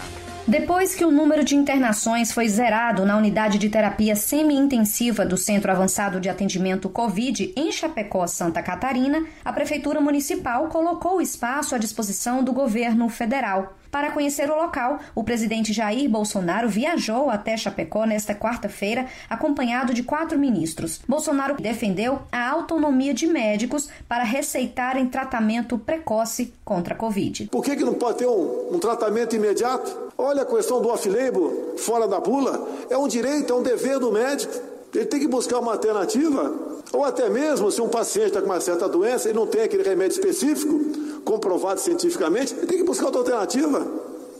[0.47, 5.71] Depois que o número de internações foi zerado na unidade de terapia semi-intensiva do Centro
[5.71, 11.79] Avançado de Atendimento Covid em Chapecó, Santa Catarina, a Prefeitura Municipal colocou o espaço à
[11.79, 13.75] disposição do governo federal.
[13.91, 20.03] Para conhecer o local, o presidente Jair Bolsonaro viajou até Chapecó nesta quarta-feira, acompanhado de
[20.03, 21.01] quatro ministros.
[21.07, 27.47] Bolsonaro defendeu a autonomia de médicos para receitarem tratamento precoce contra a Covid.
[27.47, 30.11] Por que, que não pode ter um, um tratamento imediato?
[30.17, 32.67] Olha a questão do off-label fora da bula.
[32.89, 34.74] É um direito, é um dever do médico.
[34.97, 36.53] Ele tem que buscar uma alternativa.
[36.93, 39.83] Ou até mesmo, se um paciente está com uma certa doença e não tem aquele
[39.83, 40.79] remédio específico,
[41.23, 43.85] comprovado cientificamente, ele tem que buscar outra alternativa.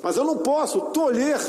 [0.02, 1.40] Mas eu não posso tolher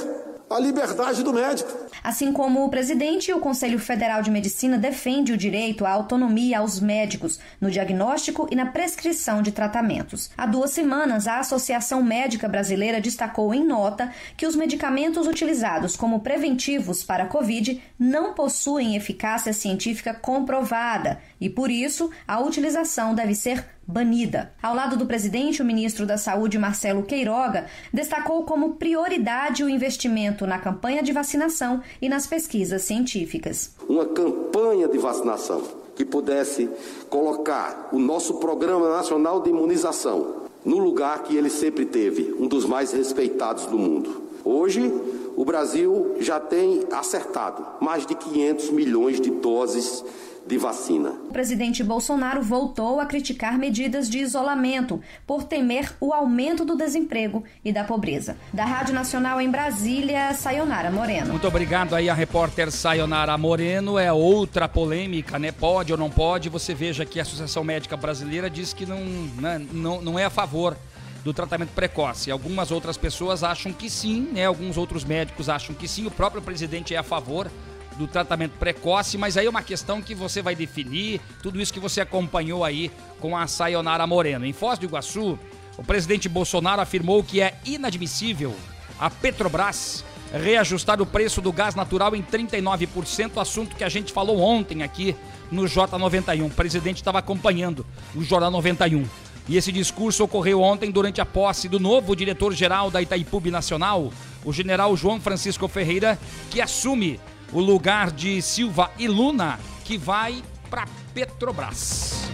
[0.49, 1.87] a liberdade do médico.
[2.03, 6.79] Assim como o presidente, o Conselho Federal de Medicina defende o direito à autonomia aos
[6.79, 10.31] médicos no diagnóstico e na prescrição de tratamentos.
[10.37, 16.21] Há duas semanas, a Associação Médica Brasileira destacou em nota que os medicamentos utilizados como
[16.21, 23.35] preventivos para a Covid não possuem eficácia científica comprovada e, por isso, a utilização deve
[23.35, 24.53] ser banida.
[24.63, 30.47] Ao lado do presidente, o ministro da Saúde, Marcelo Queiroga, destacou como prioridade o investimento
[30.47, 33.75] na campanha de vacinação e nas pesquisas científicas.
[33.89, 35.63] Uma campanha de vacinação
[35.95, 36.69] que pudesse
[37.09, 42.67] colocar o nosso Programa Nacional de Imunização no lugar que ele sempre teve, um dos
[42.67, 44.23] mais respeitados do mundo.
[44.45, 44.93] Hoje,
[45.37, 50.05] o Brasil já tem acertado mais de 500 milhões de doses
[50.47, 51.11] de vacina.
[51.11, 57.43] O presidente Bolsonaro voltou a criticar medidas de isolamento por temer o aumento do desemprego
[57.65, 58.37] e da pobreza.
[58.53, 61.31] Da Rádio Nacional em Brasília, Sayonara Moreno.
[61.31, 63.99] Muito obrigado aí a repórter Sayonara Moreno.
[63.99, 65.51] É outra polêmica, né?
[65.51, 66.49] Pode ou não pode?
[66.49, 69.01] Você veja que a Associação Médica Brasileira diz que não,
[69.41, 70.77] né, não, não é a favor
[71.25, 72.31] do tratamento precoce.
[72.31, 74.47] Algumas outras pessoas acham que sim, né?
[74.47, 76.07] Alguns outros médicos acham que sim.
[76.07, 77.51] O próprio presidente é a favor
[77.99, 81.81] do tratamento precoce, mas aí é uma questão que você vai definir, tudo isso que
[81.81, 84.45] você acompanhou aí com a Sayonara Moreno.
[84.45, 85.39] Em Foz do Iguaçu,
[85.77, 88.55] o presidente Bolsonaro afirmou que é inadmissível
[88.99, 94.41] a Petrobras reajustar o preço do gás natural em 39%, assunto que a gente falou
[94.41, 95.15] ontem aqui
[95.51, 96.47] no J91.
[96.47, 99.05] O presidente estava acompanhando o Jornal 91.
[99.49, 104.13] E esse discurso ocorreu ontem durante a posse do novo diretor-geral da Itaipu Nacional,
[104.45, 106.19] o general João Francisco Ferreira,
[106.51, 107.21] que assume
[107.53, 112.29] o lugar de Silva e Luna, que vai para Petrobras.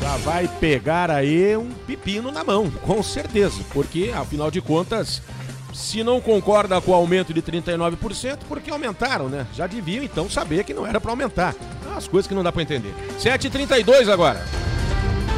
[0.00, 5.22] Já vai pegar aí um pepino na mão, com certeza, porque afinal de contas,
[5.74, 9.46] se não concorda com o aumento de 39%, porque aumentaram, né?
[9.54, 11.54] Já deviam então saber que não era para aumentar.
[11.96, 12.94] As coisas que não dá para entender.
[13.18, 14.42] 7h32 agora.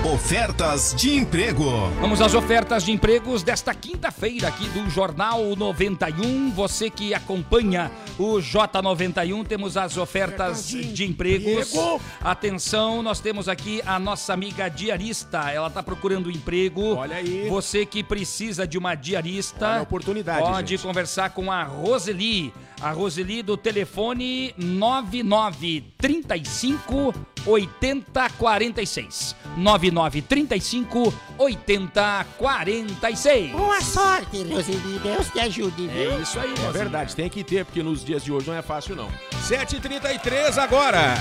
[0.05, 1.65] Ofertas de emprego.
[2.01, 6.51] Vamos às ofertas de empregos desta quinta-feira aqui do Jornal 91.
[6.51, 7.89] Você que acompanha
[8.19, 11.73] o J91, temos as ofertas de empregos.
[12.21, 15.53] Atenção, nós temos aqui a nossa amiga diarista.
[15.53, 16.97] Ela está procurando emprego.
[16.97, 17.49] Olha aí.
[17.49, 19.69] Você que precisa de uma diarista.
[19.69, 20.83] Olha a oportunidade, Pode gente.
[20.83, 22.53] conversar com a Roseli.
[22.81, 27.15] A Roseli do telefone 9935
[27.47, 29.37] 8046.
[29.57, 33.53] 9935 8046.
[33.53, 34.99] Boa sorte, Roseli.
[35.03, 36.13] Deus te ajude, viu?
[36.13, 38.63] É isso aí, É verdade, tem que ter, porque nos dias de hoje não é
[38.63, 39.09] fácil não.
[39.49, 41.15] 7h33 agora.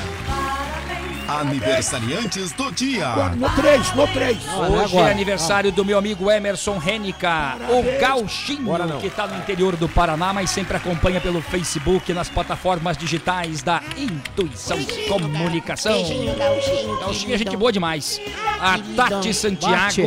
[1.39, 3.07] Aniversariantes do dia.
[3.35, 4.37] No 3, no 3.
[4.69, 9.87] Hoje é aniversário do meu amigo Emerson Renica, o gauchinho que está no interior do
[9.87, 15.93] Paraná, mas sempre acompanha pelo Facebook, nas plataformas digitais da Intuição Comunicação.
[15.93, 16.99] Beijinho, Gauchinho.
[16.99, 18.19] Gauchinho é gente boa demais.
[18.59, 18.77] A.
[18.95, 20.01] Tati Santiago.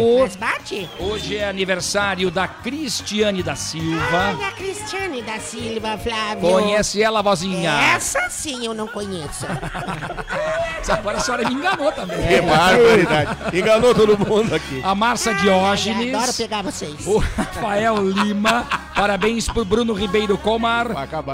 [1.01, 4.35] Hoje é aniversário da Cristiane da Silva.
[4.37, 6.41] Olha a Cristiane da Silva, Flávio.
[6.41, 7.71] Conhece ela, vozinha?
[7.95, 9.47] Essa sim eu não conheço.
[11.15, 12.27] Agora a senhora me enganou também.
[12.27, 13.37] Que barbaridade.
[13.57, 14.81] Enganou todo mundo aqui.
[14.83, 16.15] A Márcia Diógenes.
[16.15, 17.07] Adoro pegar vocês.
[17.07, 20.89] O Rafael Lima, parabéns pro Bruno Ribeiro Comar.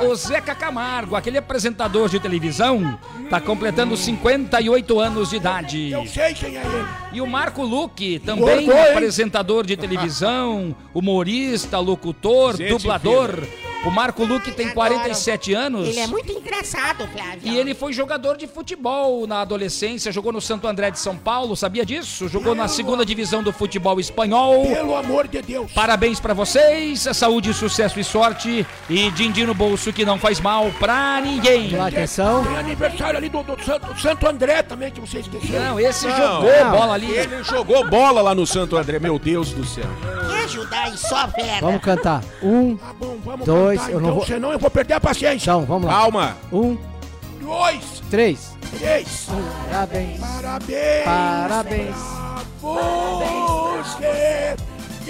[0.04, 5.90] O Zeca Camargo, aquele apresentador de televisão, tá completando 58 anos de idade.
[5.90, 6.86] Eu sei quem é ele.
[7.12, 13.30] E o Marco Luque, também apresentador de televisão, humorista, locutor, Gente dublador.
[13.84, 15.88] O Marco Luque tem 47 anos.
[15.88, 17.40] Ele é muito engraçado, Flávio.
[17.42, 21.56] E ele foi jogador de futebol na adolescência, jogou no Santo André de São Paulo,
[21.56, 22.28] sabia disso?
[22.28, 24.66] Jogou na segunda divisão do futebol espanhol.
[24.66, 25.72] Pelo amor de Deus.
[25.72, 28.66] Parabéns pra vocês, saúde, sucesso e sorte.
[28.88, 31.74] E din-din no bolso que não faz mal pra ninguém.
[31.80, 32.44] atenção.
[32.44, 35.58] Tem aniversário ali do, do Santo, Santo André também, que você esqueceu.
[35.58, 36.70] Não, esse Não, jogou não.
[36.70, 37.10] bola ali.
[37.10, 39.84] Ele jogou bola lá no Santo André, meu Deus do céu.
[40.28, 41.60] Me ajudar aí, só vera.
[41.60, 42.22] Vamos cantar.
[42.42, 44.26] Um, Tá bom, vamos dois, cantar, eu não então, vou.
[44.26, 45.50] senão eu vou perder a paciência.
[45.50, 45.92] Então, vamos lá.
[45.92, 46.36] Calma.
[46.52, 46.76] Um,
[47.40, 48.54] Dois, três.
[48.78, 49.28] três.
[49.70, 50.20] Parabéns.
[50.20, 51.04] Parabéns.
[51.04, 51.96] Parabéns.
[52.60, 54.56] pra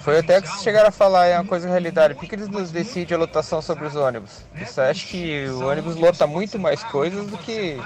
[0.00, 2.14] Foi até que vocês chegaram a falar, é uma coisa realidade.
[2.14, 4.42] Por que eles nos decidem a lotação sobre os ônibus?
[4.58, 7.78] Você acha que o ônibus lota muito mais coisas do que.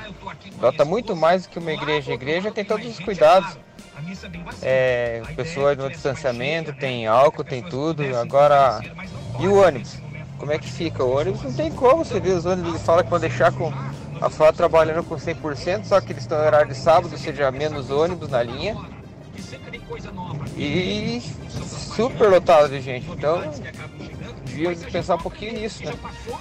[0.60, 2.12] Lota muito mais do que uma igreja.
[2.12, 3.58] A igreja tem todos os cuidados.
[4.62, 8.02] É, pessoas no distanciamento, tem álcool, tem tudo.
[8.16, 8.80] Agora,
[9.38, 9.98] e o ônibus?
[10.38, 11.02] Como é que fica?
[11.02, 13.72] O ônibus não tem como, você vê os ônibus, eles falam que vão deixar com
[14.20, 17.50] a frota trabalhando com 100%, só que eles estão em horário de sábado, ou seja,
[17.50, 18.76] menos ônibus na linha.
[20.56, 21.22] E
[21.96, 23.10] super lotado de gente.
[23.10, 23.42] Então,
[24.56, 25.94] devíamos pensar um pouquinho nisso, né?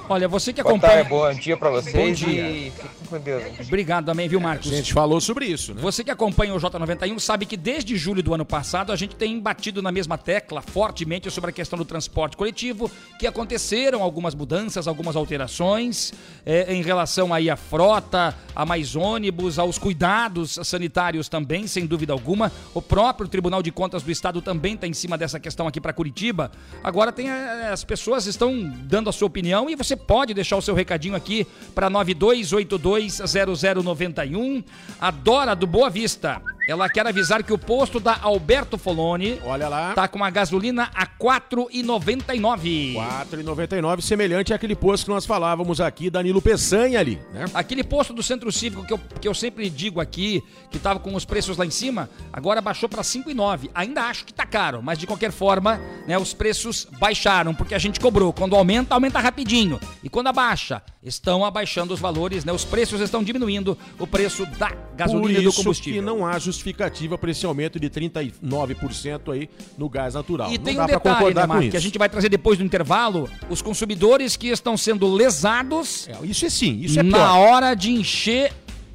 [0.10, 0.94] Olha, você que Boa acompanha.
[1.06, 2.50] tarde, bom dia pra vocês Bom dia.
[2.50, 3.44] e fiquem com Deus.
[3.68, 4.72] Obrigado também, viu, Marcos?
[4.72, 5.82] A gente falou sobre isso, né?
[5.82, 9.40] Você que acompanha o J91 sabe que desde julho do ano passado a gente tem
[9.40, 12.90] batido na mesma tecla fortemente sobre a questão do transporte coletivo,
[13.20, 16.14] que aconteceram algumas mudanças, algumas alterações
[16.46, 22.14] eh, em relação aí à frota, a mais ônibus, aos cuidados sanitários também, sem dúvida
[22.14, 22.52] alguma.
[22.74, 25.92] O próprio Tribunal de Contas do Estado também está em cima dessa questão aqui para
[25.94, 26.52] Curitiba.
[26.84, 30.62] Agora tem eh, as pessoas estão dando a sua opinião e você pode deixar o
[30.62, 34.66] seu recadinho aqui para 92820091.
[35.00, 36.42] A Dora do Boa Vista.
[36.68, 39.94] Ela quer avisar que o posto da Alberto Foloni Olha lá.
[39.94, 42.96] tá com a gasolina a R$ 4,99.
[42.96, 47.46] 4,99, semelhante àquele posto que nós falávamos aqui, Danilo Peçanha ali, né?
[47.54, 51.14] Aquele posto do Centro Cívico que eu, que eu sempre digo aqui, que tava com
[51.14, 53.70] os preços lá em cima, agora baixou para 5,9.
[53.74, 57.80] Ainda acho que tá caro, mas de qualquer forma, né, os preços baixaram, porque a
[57.80, 58.34] gente cobrou.
[58.34, 59.80] Quando aumenta, aumenta rapidinho.
[60.04, 62.52] E quando abaixa, estão abaixando os valores, né?
[62.52, 66.02] Os preços estão diminuindo o preço da gasolina Por e do isso combustível.
[66.02, 70.52] que não há justificativa para esse aumento de 39% aí no gás natural.
[70.52, 71.72] E não tem dá um pra detalhe, concordar né, isso.
[71.72, 76.46] que a gente vai trazer depois do intervalo, os consumidores que estão sendo lesados isso
[76.46, 77.38] é sim, isso é na pior.
[77.40, 78.52] hora de encher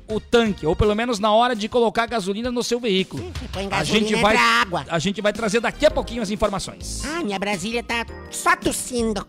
[0.08, 3.30] o tanque, ou pelo menos na hora de colocar gasolina no seu veículo.
[3.52, 4.86] põe A gasolina gente é vai pra água.
[4.88, 7.02] a gente vai trazer daqui a pouquinho as informações.
[7.04, 9.24] Ah, minha Brasília tá só tossindo.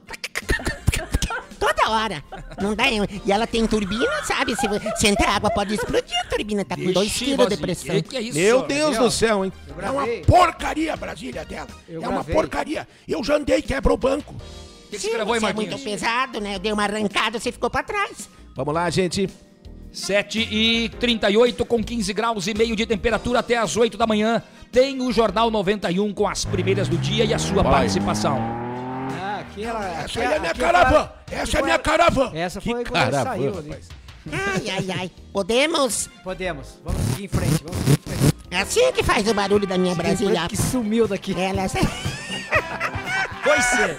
[1.61, 2.23] Toda hora.
[2.59, 2.85] Não dá.
[3.23, 4.55] E ela tem turbina, sabe?
[4.55, 6.65] Se, se entrar água, pode explodir a turbina.
[6.65, 7.95] Tá com 2 Vixe, quilos de pressão.
[7.97, 9.53] que que é isso, Meu Deus do céu, hein?
[9.79, 11.67] É uma porcaria a Brasília dela.
[11.87, 12.33] Eu é uma gravei.
[12.33, 12.87] porcaria.
[13.07, 14.33] Eu já andei, quebra o banco.
[14.91, 16.55] Sim, você é muito pesado, né?
[16.55, 18.27] Eu dei uma arrancada, você ficou pra trás.
[18.55, 19.29] Vamos lá, gente.
[19.91, 24.41] 7 e 38 com 15 graus e meio de temperatura até as 8 da manhã.
[24.71, 27.73] Tem o Jornal 91 com as primeiras do dia e a sua Vai.
[27.73, 28.37] participação.
[29.21, 29.85] Ah, aqui ela.
[30.03, 31.20] Essa aí é minha caravana.
[31.31, 32.37] Essa é minha caravana.
[32.37, 33.75] Essa foi quando caravana, ela saiu ali.
[34.31, 35.11] Ai, ai, ai.
[35.33, 36.09] Podemos?
[36.23, 36.79] Podemos.
[36.83, 37.63] Vamos seguir em frente.
[37.63, 38.35] Vamos seguir em frente.
[38.51, 40.47] É assim que faz o barulho da minha Brasília.
[40.47, 41.33] que sumiu daqui.
[41.39, 41.67] Ela...
[41.69, 43.97] Foi ser.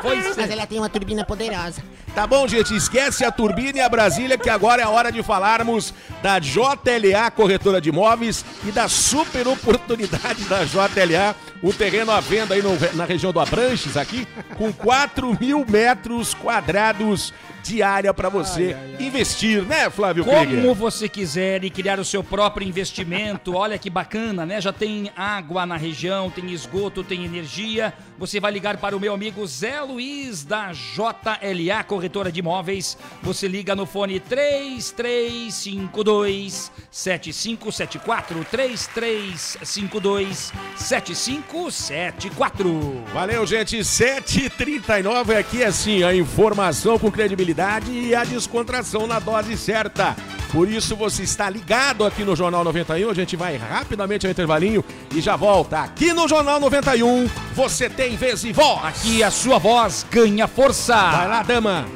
[0.00, 0.34] Foi ser.
[0.36, 1.82] Mas ela tem uma turbina poderosa.
[2.14, 5.22] Tá bom, gente, esquece a turbina e a Brasília, que agora é a hora de
[5.22, 11.34] falarmos da JLA Corretora de Imóveis e da super oportunidade da JLA.
[11.62, 16.34] O terreno à venda aí no- na região do Abranches, aqui, com 4 mil metros
[16.34, 17.32] quadrados
[17.62, 20.74] de área para você investir, né, Flávio Como Krieger?
[20.74, 24.58] você quiser e criar o seu próprio investimento, olha que bacana, né?
[24.62, 27.92] Já tem água na região, tem esgoto, tem energia.
[28.18, 32.98] Você vai ligar para o meu amigo Zé Luiz da JLA Corretora de Imóveis.
[33.22, 43.04] Você liga no fone 3352 7574 3352 7574.
[43.12, 43.78] Valeu, gente.
[43.78, 50.16] 7h39 aqui assim, a informação com credibilidade e a descontração na dose certa.
[50.52, 53.10] Por isso você está ligado aqui no Jornal 91.
[53.10, 54.84] A gente vai rapidamente ao intervalinho
[55.14, 55.80] e já volta.
[55.80, 58.84] Aqui no Jornal 91, você tem vez e voz.
[58.84, 60.94] Aqui a sua voz ganha força.
[60.94, 61.86] Vai lá, dama.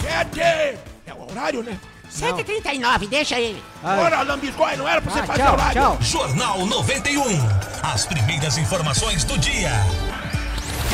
[0.00, 0.40] Sete!
[1.06, 1.78] É o horário, né?
[2.12, 3.62] 7h39, deixa ele.
[3.82, 5.72] Bora, lambisgói, não era pra você Ah, fazer tchau, horário.
[5.80, 5.98] tchau.
[6.00, 7.22] Jornal 91.
[7.82, 9.70] As primeiras informações do dia.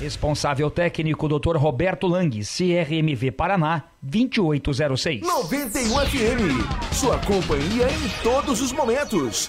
[0.00, 1.56] Responsável técnico Dr.
[1.56, 5.22] Roberto Lang, CRMV Paraná, 2806.
[5.22, 6.94] 91 FM.
[6.94, 9.48] Sua companhia em todos os momentos.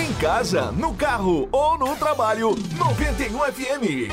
[0.00, 4.12] Em casa, no carro ou no trabalho, 91 FM.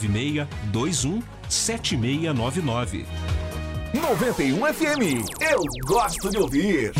[0.00, 3.04] 21 7699.
[3.92, 5.28] 91 FM.
[5.40, 6.92] Eu gosto de ouvir.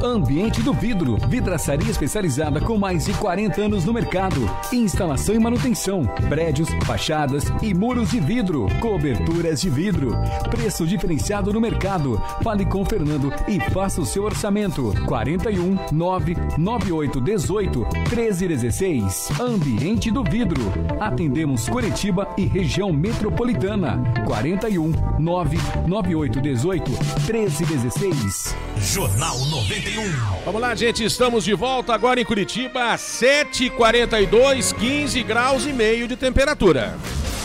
[0.00, 4.48] Ambiente do Vidro, vidraçaria especializada com mais de 40 anos no mercado.
[4.72, 10.12] Instalação e manutenção, prédios, fachadas e muros de vidro, coberturas de vidro.
[10.48, 12.22] Preço diferenciado no mercado.
[12.44, 14.94] Fale com Fernando e faça o seu orçamento.
[15.06, 19.40] 41 998 18 1316.
[19.40, 20.62] Ambiente do Vidro.
[21.00, 24.00] Atendemos Curitiba e região metropolitana.
[24.24, 28.54] 41 998 18 1316.
[28.80, 30.02] Jornal 91.
[30.44, 36.16] Vamos lá, gente, estamos de volta agora em Curitiba, 7h42, 15 graus e meio de
[36.16, 36.96] temperatura.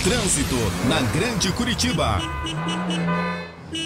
[0.04, 0.56] Trânsito
[0.90, 2.22] na Grande Curitiba.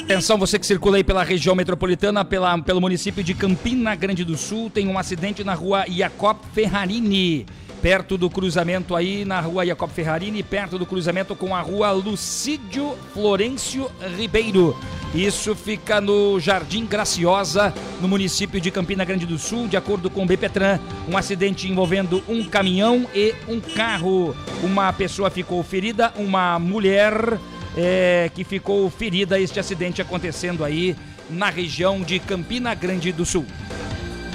[0.04, 4.38] Atenção, você que circula aí pela região metropolitana, pela, pelo município de Campina Grande do
[4.38, 7.46] Sul, tem um acidente na rua Jacob Ferrarini,
[7.88, 12.98] perto do cruzamento aí na rua Jacob Ferrarini, perto do cruzamento com a rua Lucídio
[13.14, 14.78] Florencio Ribeiro.
[15.16, 20.24] Isso fica no Jardim Graciosa, no município de Campina Grande do Sul, de acordo com
[20.24, 20.82] o BPTran.
[21.08, 24.36] Um acidente envolvendo um caminhão e um carro.
[24.62, 27.40] Uma pessoa ficou ferida, uma mulher
[27.78, 29.40] é, que ficou ferida.
[29.40, 30.94] Este acidente acontecendo aí
[31.30, 33.46] na região de Campina Grande do Sul.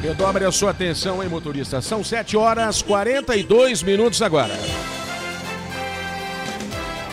[0.03, 1.81] Redobre a sua atenção, hein, motorista?
[1.81, 4.53] São 7 horas 42 minutos agora.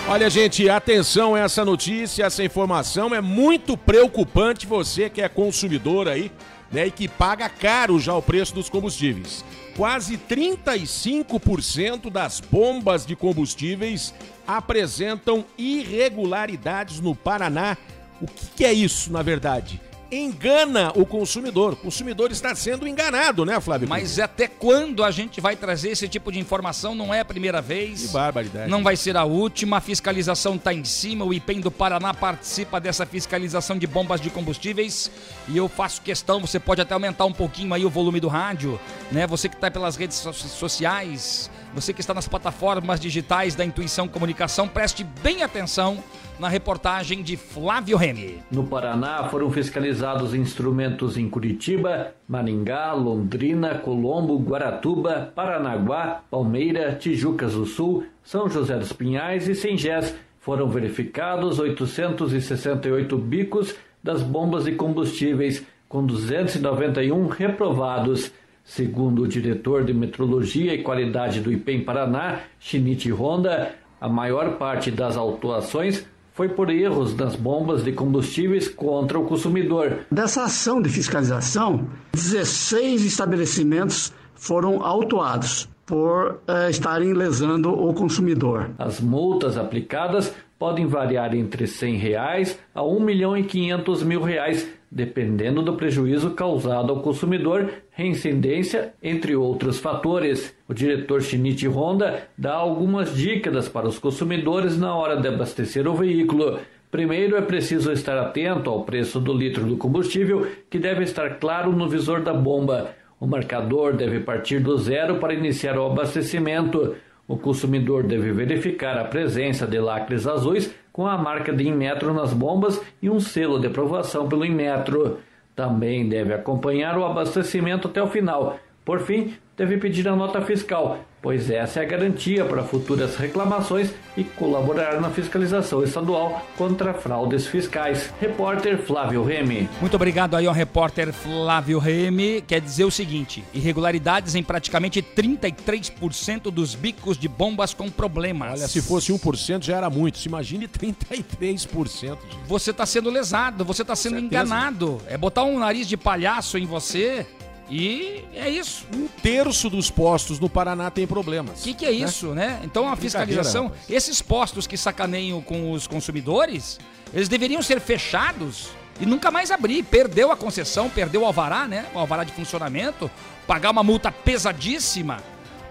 [0.07, 6.07] Olha, gente, atenção a essa notícia, essa informação é muito preocupante você que é consumidor
[6.07, 6.31] aí,
[6.71, 9.45] né, e que paga caro já o preço dos combustíveis.
[9.77, 14.15] Quase 35% das bombas de combustíveis
[14.47, 17.77] apresentam irregularidades no Paraná.
[18.19, 19.79] O que, que é isso, na verdade?
[20.11, 21.73] Engana o consumidor.
[21.73, 23.87] O consumidor está sendo enganado, né, Flávio?
[23.87, 26.95] Mas até quando a gente vai trazer esse tipo de informação?
[26.95, 28.07] Não é a primeira vez.
[28.07, 28.69] Que barbaridade.
[28.69, 29.77] Não vai ser a última.
[29.77, 31.25] A fiscalização está em cima.
[31.25, 35.11] O IPEM do Paraná participa dessa fiscalização de bombas de combustíveis.
[35.47, 38.79] E eu faço questão, você pode até aumentar um pouquinho aí o volume do rádio,
[39.11, 39.27] né?
[39.27, 41.49] Você que está pelas redes so sociais,
[41.79, 46.03] você que está nas plataformas digitais da Intuição Comunicação, preste bem atenção
[46.37, 48.39] na reportagem de Flávio Remy.
[48.51, 57.65] No Paraná foram fiscalizados instrumentos em Curitiba, Maringá, Londrina, Colombo, Guaratuba, Paranaguá, Palmeira, Tijucas do
[57.65, 60.13] Sul, São José dos Pinhais e Sengés.
[60.41, 63.73] Foram verificados 868 bicos
[64.03, 68.31] das bombas de combustíveis com 291 reprovados.
[68.69, 74.91] Segundo o diretor de Metrologia e Qualidade do IPEM Paraná, Shinichi Honda, a maior parte
[74.91, 80.01] das autuações foi por erros nas bombas de combustíveis contra o consumidor.
[80.11, 88.69] Dessa ação de fiscalização, 16 estabelecimentos foram autuados por eh, estarem lesando o consumidor.
[88.77, 94.21] As multas aplicadas podem variar entre 100 reais a R$ 1 milhão e 500 mil
[94.21, 100.55] reais, dependendo do prejuízo causado ao consumidor, reincidência, entre outros fatores.
[100.69, 105.93] O diretor Shinichi Honda dá algumas dicas para os consumidores na hora de abastecer o
[105.93, 106.59] veículo.
[106.89, 111.73] Primeiro é preciso estar atento ao preço do litro do combustível, que deve estar claro
[111.73, 112.91] no visor da bomba.
[113.19, 116.95] O marcador deve partir do zero para iniciar o abastecimento.
[117.27, 122.33] O consumidor deve verificar a presença de lacres azuis com a marca de Inmetro nas
[122.33, 125.19] bombas e um selo de aprovação pelo Inmetro.
[125.59, 128.57] Também deve acompanhar o abastecimento até o final.
[128.89, 133.91] Por fim, deve pedir a nota fiscal, pois essa é a garantia para futuras reclamações
[134.17, 138.11] e colaborar na fiscalização estadual contra fraudes fiscais.
[138.19, 139.69] Repórter Flávio Remy.
[139.79, 142.41] Muito obrigado aí ao repórter Flávio Remy.
[142.41, 148.53] Quer dizer o seguinte: irregularidades em praticamente 33% dos bicos de bombas com problemas.
[148.53, 150.17] Olha, se fosse 1% já era muito.
[150.17, 151.99] Se imagine 33%.
[151.99, 152.17] Gente.
[152.47, 154.99] Você está sendo lesado, você está sendo enganado.
[155.05, 157.27] É botar um nariz de palhaço em você.
[157.69, 158.85] E é isso.
[158.95, 161.61] Um terço dos postos no Paraná tem problemas.
[161.61, 162.47] O que, que, é isso, né?
[162.47, 162.61] né?
[162.63, 166.79] Então a fiscalização, esses postos que sacaneiam com os consumidores,
[167.13, 169.83] eles deveriam ser fechados e nunca mais abrir.
[169.83, 171.85] Perdeu a concessão, perdeu o alvará, né?
[171.93, 173.09] O alvará de funcionamento,
[173.45, 175.21] pagar uma multa pesadíssima.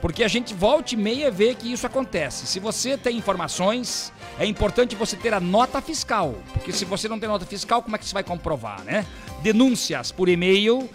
[0.01, 2.47] Porque a gente volta e meia vê que isso acontece.
[2.47, 6.35] Se você tem informações, é importante você ter a nota fiscal.
[6.53, 9.05] Porque se você não tem nota fiscal, como é que você vai comprovar, né?
[9.43, 10.89] Denúncias por e-mail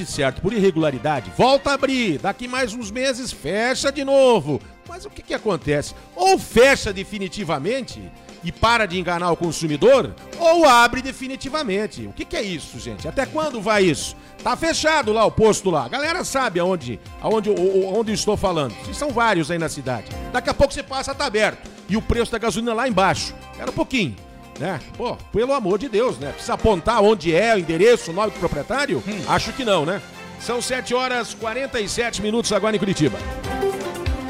[0.00, 4.60] de certo por irregularidade, volta a abrir, daqui mais uns meses fecha de novo.
[4.88, 5.94] Mas o que, que acontece?
[6.16, 8.02] Ou fecha definitivamente
[8.42, 12.06] e para de enganar o consumidor, ou abre definitivamente.
[12.06, 13.06] O que, que é isso, gente?
[13.06, 14.16] Até quando vai isso?
[14.42, 15.84] Tá fechado lá o posto lá.
[15.84, 18.74] A galera sabe aonde, aonde, onde eu estou falando.
[18.94, 20.06] São vários aí na cidade.
[20.32, 21.70] Daqui a pouco você passa, tá aberto.
[21.90, 23.34] E o preço da gasolina lá embaixo.
[23.58, 24.16] Era um pouquinho
[24.60, 24.78] né?
[24.96, 26.30] Pô, pelo amor de Deus, né?
[26.30, 29.02] Precisa apontar onde é o endereço, o nome do proprietário?
[29.08, 29.22] Hum.
[29.26, 30.00] Acho que não, né?
[30.38, 33.18] São 7 horas 47 minutos agora em Curitiba.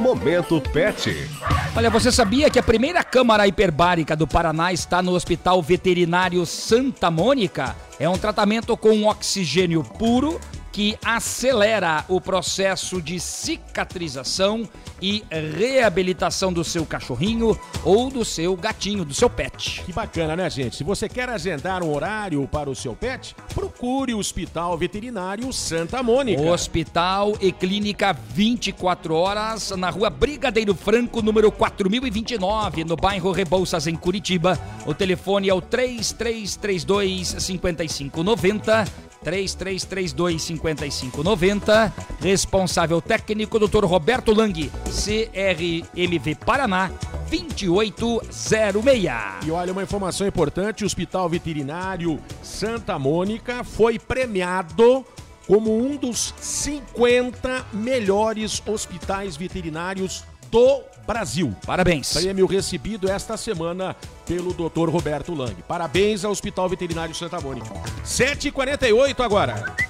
[0.01, 1.29] Momento Pet.
[1.77, 7.11] Olha, você sabia que a primeira câmara hiperbárica do Paraná está no Hospital Veterinário Santa
[7.11, 7.77] Mônica?
[7.99, 10.41] É um tratamento com oxigênio puro
[10.73, 14.69] que acelera o processo de cicatrização
[15.03, 19.83] e reabilitação do seu cachorrinho ou do seu gatinho, do seu pet.
[19.85, 20.77] Que bacana, né, gente?
[20.77, 26.03] Se você quer agendar um horário para o seu pet, procure o Hospital Veterinário Santa
[26.03, 26.43] Mônica.
[26.43, 33.97] Hospital e Clínica 24 horas na Rua Brigadeiro Franco, número 4029, no bairro Rebouças, em
[33.97, 34.59] Curitiba.
[34.87, 41.93] O telefone é o 3332 5590 3332 5590.
[42.21, 43.85] Responsável técnico, Dr.
[43.85, 46.91] Roberto Lang, CRMV Paraná
[47.31, 49.47] 2806.
[49.47, 55.05] E olha, uma informação importante: o Hospital Veterinário Santa Mônica foi premiado
[55.47, 61.55] como um dos 50 melhores hospitais veterinários do Brasil.
[61.67, 62.13] Parabéns.
[62.13, 63.97] Prêmio recebido esta semana
[64.27, 64.89] pelo Dr.
[64.89, 65.55] Roberto Lang.
[65.67, 67.71] Parabéns ao Hospital Veterinário Santa Mônica.
[68.05, 69.90] 7h48 agora.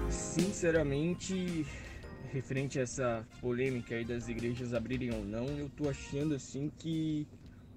[0.09, 1.67] Sinceramente,
[2.31, 7.27] referente a essa polêmica aí das igrejas abrirem ou não, eu tô achando assim que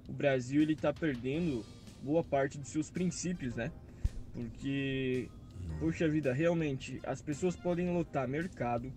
[0.09, 1.65] o Brasil ele está perdendo
[2.03, 3.71] boa parte dos seus princípios, né?
[4.33, 5.29] Porque,
[5.81, 8.93] poxa vida, realmente as pessoas podem lotar mercado,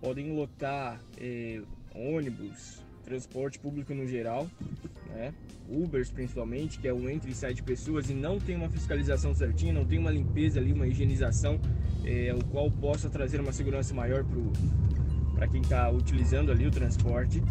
[0.00, 1.60] podem lotar é,
[1.94, 2.79] ônibus,
[3.10, 4.48] transporte público no geral,
[5.08, 5.34] né?
[5.68, 9.34] Ubers principalmente, que é o entre e sai de pessoas e não tem uma fiscalização
[9.34, 11.60] certinha, não tem uma limpeza ali, uma higienização,
[12.04, 14.24] é, o qual possa trazer uma segurança maior
[15.34, 17.42] para quem está utilizando ali o transporte.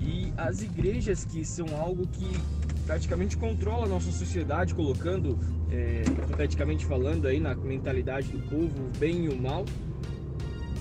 [0.00, 2.28] E as igrejas que são algo que
[2.86, 5.38] praticamente controla a nossa sociedade, colocando,
[5.72, 9.64] é, hipoteticamente falando aí na mentalidade do povo, o bem e o mal,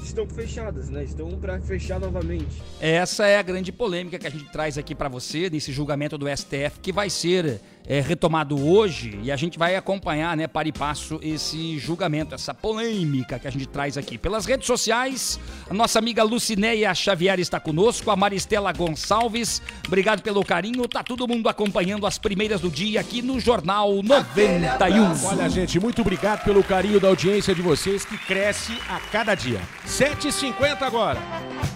[0.08, 1.04] estão fechadas, né?
[1.04, 2.62] Estão para fechar novamente.
[2.80, 6.26] Essa é a grande polêmica que a gente traz aqui para você nesse julgamento do
[6.28, 10.72] STF que vai ser é, retomado hoje e a gente vai acompanhar, né, para e
[10.72, 14.18] passo, esse julgamento, essa polêmica que a gente traz aqui.
[14.18, 20.44] Pelas redes sociais, a nossa amiga Lucinéia Xavier está conosco, a Maristela Gonçalves, obrigado pelo
[20.44, 25.26] carinho, tá todo mundo acompanhando as primeiras do dia aqui no Jornal 91.
[25.26, 29.62] Olha, gente, muito obrigado pelo carinho da audiência de vocês que cresce a cada dia.
[29.86, 31.20] 7h50 agora.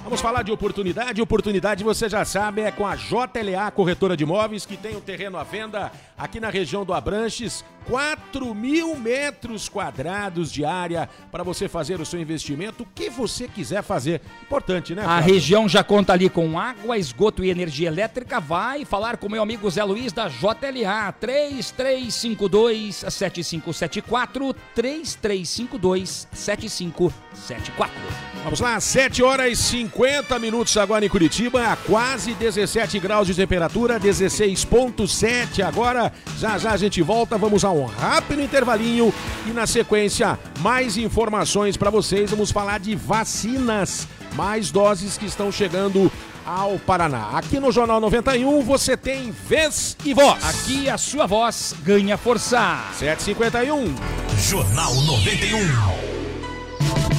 [0.04, 1.22] Vamos falar de oportunidade.
[1.22, 5.02] Oportunidade, você já sabe, é com a JLA Corretora de Imóveis, que tem o um
[5.02, 7.64] terreno à venda aqui na região do Abranches.
[7.86, 13.48] 4 mil metros quadrados de área para você fazer o seu investimento, o que você
[13.48, 14.22] quiser fazer.
[14.44, 15.04] Importante, né?
[15.04, 18.40] A região já conta ali com água, esgoto e energia elétrica.
[18.40, 28.32] Vai falar com meu amigo Zé Luiz da JLA 3352 7574 3352 7574.
[28.44, 34.00] Vamos lá, 7 horas e 50 minutos agora em Curitiba, quase 17 graus de temperatura,
[34.00, 35.91] 16.7 agora.
[36.38, 39.14] Já já a gente volta, vamos a um rápido intervalinho
[39.46, 42.30] e na sequência mais informações para vocês.
[42.30, 46.12] Vamos falar de vacinas, mais doses que estão chegando
[46.46, 47.30] ao Paraná.
[47.34, 50.44] Aqui no Jornal 91 você tem vez e voz.
[50.44, 52.80] Aqui a sua voz ganha força.
[52.98, 53.96] 751.
[54.38, 56.31] Jornal 91.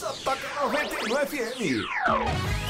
[0.00, 2.69] só toca 91 FM.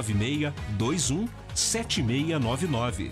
[0.01, 3.11] 21 7699.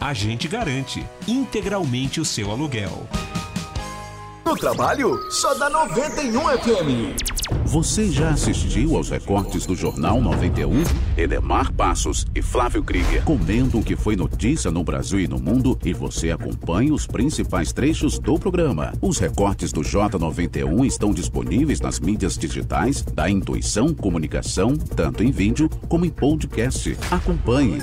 [0.00, 3.06] A gente garante integralmente o seu aluguel.
[4.44, 7.37] No trabalho, só dá 91 FM.
[7.64, 10.82] Você já assistiu aos recortes do Jornal 91?
[11.16, 15.78] Edemar Passos e Flávio Krieger comentam o que foi notícia no Brasil e no mundo
[15.84, 18.92] e você acompanha os principais trechos do programa.
[19.00, 25.70] Os recortes do J91 estão disponíveis nas mídias digitais da Intuição Comunicação, tanto em vídeo
[25.88, 26.96] como em podcast.
[27.10, 27.78] Acompanhe.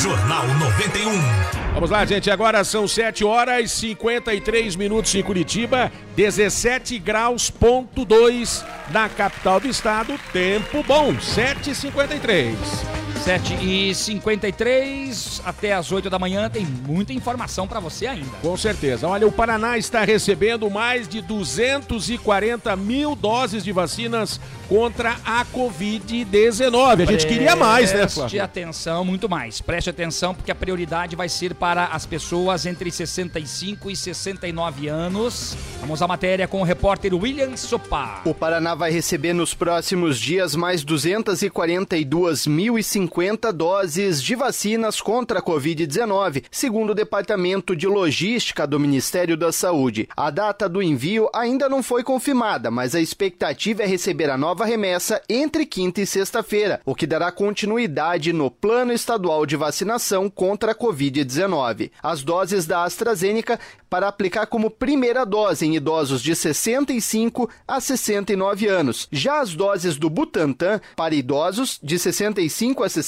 [0.00, 1.71] Jornal 91.
[1.74, 2.30] Vamos lá, gente.
[2.30, 9.58] Agora são 7 horas e 53 minutos em Curitiba, 17 graus, ponto 2 na capital
[9.58, 10.18] do estado.
[10.32, 13.01] Tempo bom, 7h53.
[13.22, 18.26] 7 e 53 até as 8 da manhã tem muita informação para você ainda.
[18.42, 19.06] Com certeza.
[19.06, 27.02] Olha, o Paraná está recebendo mais de 240 mil doses de vacinas contra a Covid-19.
[27.02, 28.42] A gente queria mais, né, Preste Flávio?
[28.42, 29.60] atenção, muito mais.
[29.60, 35.56] Preste atenção, porque a prioridade vai ser para as pessoas entre 65 e 69 anos.
[35.80, 38.20] Vamos à matéria com o repórter William Sopa.
[38.24, 45.42] O Paraná vai receber nos próximos dias mais 242.050 50 doses de vacinas contra a
[45.42, 50.08] Covid-19, segundo o Departamento de Logística do Ministério da Saúde.
[50.16, 54.64] A data do envio ainda não foi confirmada, mas a expectativa é receber a nova
[54.64, 60.72] remessa entre quinta e sexta-feira, o que dará continuidade no Plano Estadual de Vacinação contra
[60.72, 61.90] a Covid-19.
[62.02, 63.60] As doses da AstraZeneca
[63.90, 69.06] para aplicar como primeira dose em idosos de 65 a 69 anos.
[69.12, 73.01] Já as doses do Butantan para idosos de 65 a 69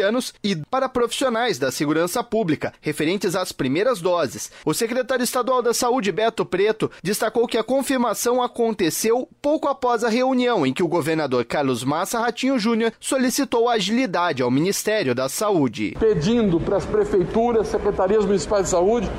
[0.00, 4.50] anos e para profissionais da segurança pública, referentes às primeiras doses.
[4.64, 10.08] O secretário estadual da Saúde, Beto Preto, destacou que a confirmação aconteceu pouco após a
[10.08, 15.96] reunião em que o governador Carlos Massa Ratinho Júnior solicitou agilidade ao Ministério da Saúde.
[15.98, 19.10] Pedindo para as prefeituras, secretarias municipais de saúde,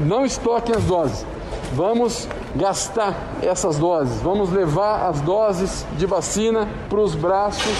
[0.00, 1.26] não estoquem as doses.
[1.74, 7.72] Vamos gastar essas doses, vamos levar as doses de vacina para os braços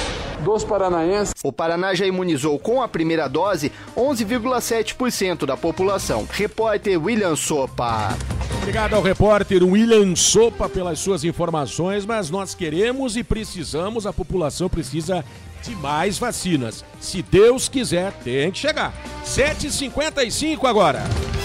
[0.42, 1.32] dos paranaenses.
[1.42, 6.26] O Paraná já imunizou com a primeira dose 11,7% da população.
[6.30, 8.16] Repórter William Sopa.
[8.58, 14.68] Obrigado ao repórter William Sopa pelas suas informações, mas nós queremos e precisamos, a população
[14.68, 15.24] precisa
[15.62, 16.84] de mais vacinas.
[17.00, 18.92] Se Deus quiser, tem que chegar.
[19.24, 21.02] 7h55 agora.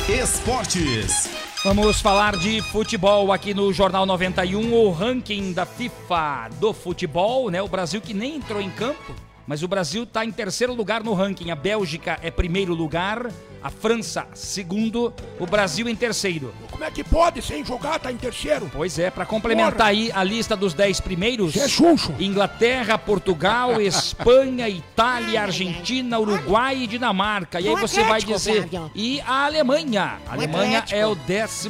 [0.09, 1.46] Esportes.
[1.67, 7.61] Vamos falar de futebol aqui no Jornal 91, o ranking da FIFA do futebol, né?
[7.61, 9.13] O Brasil que nem entrou em campo,
[9.45, 11.51] mas o Brasil está em terceiro lugar no ranking.
[11.51, 13.29] A Bélgica é primeiro lugar,
[13.67, 16.53] a França segundo, o Brasil em terceiro.
[16.71, 18.71] Como é que pode, sem jogar, tá em terceiro?
[18.73, 19.89] Pois é, para complementar Porra.
[19.89, 22.15] aí a lista dos 10 primeiros: Cê é chuncho.
[22.17, 27.59] Inglaterra, Portugal, Espanha, Itália, Argentina, Uruguai e Dinamarca.
[27.59, 30.17] E aí você vai dizer: e a Alemanha?
[30.27, 31.69] A Alemanha é o 12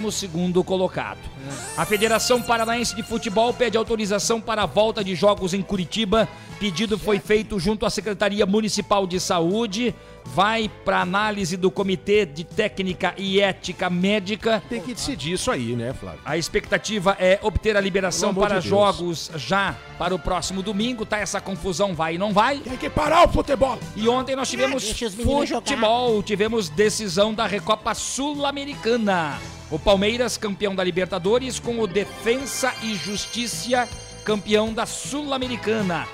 [0.64, 1.38] colocado.
[1.76, 6.28] A Federação Paranaense de Futebol pede autorização para a volta de jogos em Curitiba.
[6.60, 9.94] Pedido foi feito junto à Secretaria Municipal de Saúde.
[10.34, 14.62] Vai para análise do Comitê de Técnica e Ética Médica.
[14.70, 16.20] Tem que decidir isso aí, né, Flávio?
[16.24, 21.06] A expectativa é obter a liberação para de jogos já para o próximo domingo.
[21.06, 22.60] Tá essa confusão, vai e não vai.
[22.60, 23.80] Tem que parar o futebol.
[23.96, 24.92] E ontem nós tivemos
[25.24, 29.40] futebol, tivemos decisão da Recopa Sul-Americana.
[29.72, 33.88] O Palmeiras, campeão da Libertadores, com o Defensa e Justiça,
[34.24, 36.08] campeão da Sul-Americana.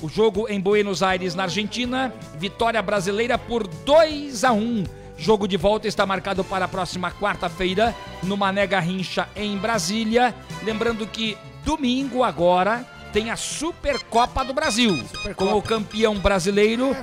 [0.00, 4.84] O jogo em Buenos Aires, na Argentina, vitória brasileira por 2 a 1.
[5.16, 7.92] Jogo de volta está marcado para a próxima quarta-feira,
[8.22, 10.32] no Mané Garrincha, em Brasília.
[10.62, 15.02] Lembrando que domingo agora tem a Supercopa do Brasil,
[15.36, 16.96] com o campeão brasileiro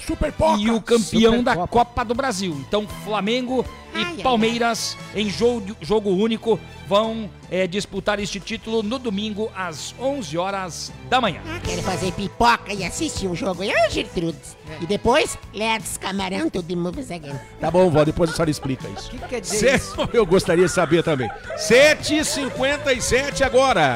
[0.60, 1.68] e o campeão da Supercopa.
[1.68, 2.56] Copa do Brasil.
[2.68, 8.84] Então, Flamengo e Ai, ai, Palmeiras, em jogo, jogo único, vão eh, disputar este título
[8.84, 11.42] no domingo, às 11 horas da manhã.
[11.48, 13.64] Ah, quero fazer pipoca e assistir o jogo.
[13.64, 14.58] Ah, Gertrudes.
[14.82, 17.40] E depois, let's camarão to the movies again.
[17.60, 19.08] Tá bom, vó, depois a senhora explica isso.
[19.08, 19.96] O que quer dizer Cê- isso?
[20.12, 21.30] Eu gostaria de saber também.
[21.58, 23.96] 7h57 agora.